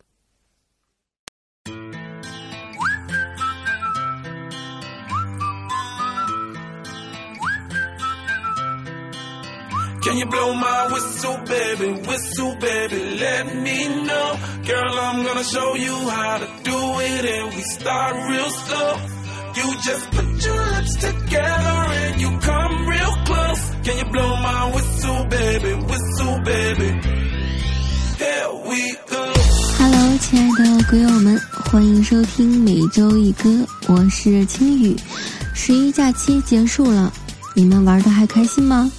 [10.10, 11.92] Can you blow my whistle, baby?
[12.02, 14.28] Whistle, baby, let me know.
[14.66, 18.96] Girl, I'm gonna show you how to do it, and we start real slow.
[19.54, 23.62] You just put your lips together and you come real close.
[23.84, 25.74] Can you blow my whistle, baby?
[25.74, 26.90] Whistle, baby.
[28.18, 29.32] Here we go.
[29.78, 33.48] Hello，亲爱的鬼友们，欢迎收听每周一歌，
[33.86, 34.96] 我是青雨。
[35.54, 37.12] 十一假期结束了，
[37.54, 38.90] 你们玩的还开心吗？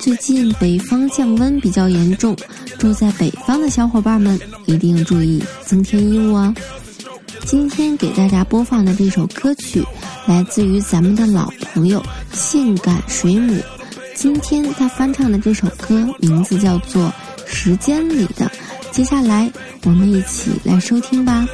[0.00, 2.36] 最近北方降温比较严重，
[2.78, 6.54] 住在北方的小伙伴们一定注意增添衣物哦！
[7.44, 9.84] 今天给大家播放的这首歌曲，
[10.26, 12.02] 来自于咱们的老朋友
[12.32, 13.60] 性感水母。
[14.14, 17.04] 今天他翻唱的这首歌名字叫做
[17.46, 18.46] 《时间里的》。
[18.90, 19.50] 接下来
[19.84, 21.46] 我们一起来收听吧。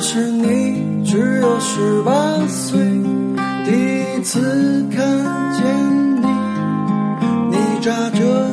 [0.00, 2.12] 时你只有十八
[2.48, 2.80] 岁，
[3.66, 3.70] 第
[4.16, 4.40] 一次
[4.90, 5.06] 看
[5.52, 5.62] 见
[6.22, 6.26] 你，
[7.50, 8.48] 你扎着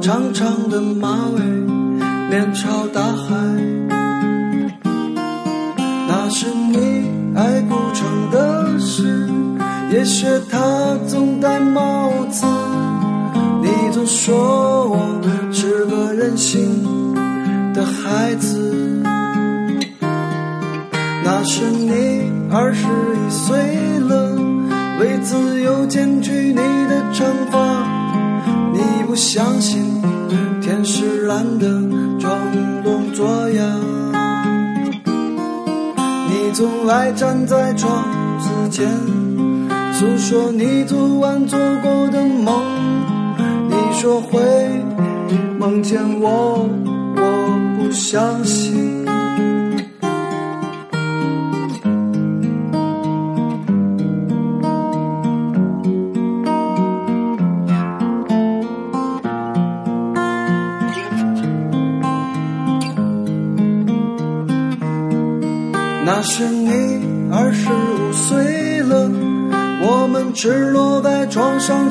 [0.00, 1.40] 长长的马尾，
[2.30, 3.34] 面朝大海。
[6.08, 9.28] 那是你爱不成的事，
[9.92, 12.46] 也许他总戴帽子。
[13.62, 14.98] 你总说我
[15.52, 16.82] 是个任性
[17.74, 18.95] 的孩子。
[21.48, 23.56] 是你二十一岁
[24.00, 24.34] 了，
[24.98, 27.86] 为自由剪去你的长发。
[28.72, 29.80] 你不相信
[30.60, 31.68] 天是蓝的，
[32.18, 32.36] 装
[32.82, 33.62] 聋作哑。
[36.28, 38.02] 你总爱站在窗
[38.40, 38.90] 子前，
[39.92, 42.60] 诉说你昨晚做过的梦。
[43.68, 44.42] 你说会
[45.60, 46.68] 梦见我，
[47.14, 49.05] 我不相信。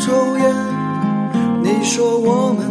[0.06, 0.53] 抽烟。
[1.64, 2.64] 你说我们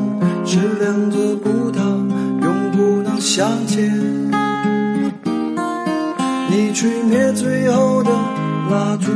[0.46, 3.92] 是两座孤岛，永不能相见。
[6.48, 8.10] 你吹灭最后的
[8.70, 9.10] 蜡烛，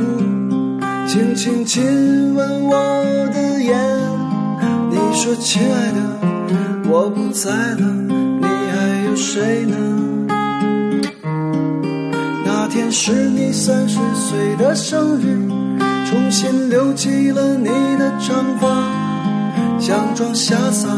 [1.07, 2.73] 轻轻亲吻我
[3.33, 3.79] 的眼。
[4.91, 6.01] 你说亲爱的，
[6.91, 7.87] 我不在了，
[8.41, 9.77] 你还有谁呢？
[12.45, 15.38] 那天是你三十岁的生日，
[18.29, 18.69] 的长发，
[19.81, 20.89] 佯装潇洒。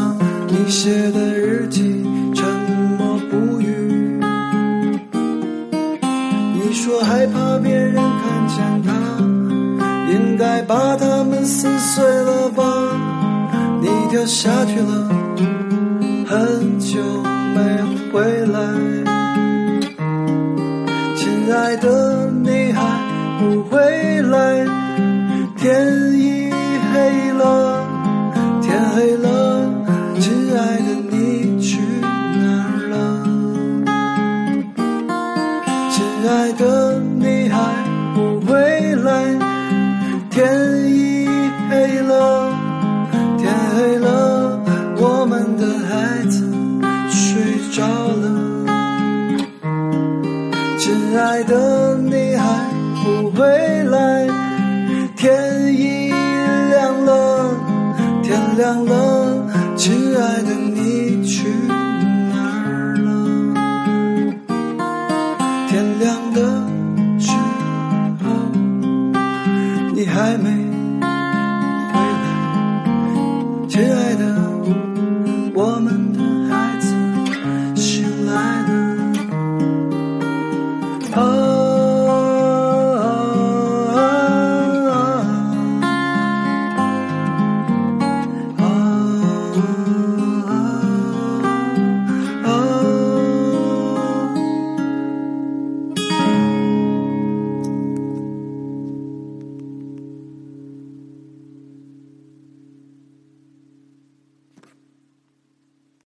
[0.47, 2.05] 你写的日记，
[2.35, 2.45] 沉
[2.97, 4.19] 默不语。
[6.53, 8.91] 你说害怕别人看见他，
[10.11, 12.63] 应该把他们撕碎了吧？
[13.81, 15.07] 你掉下去了，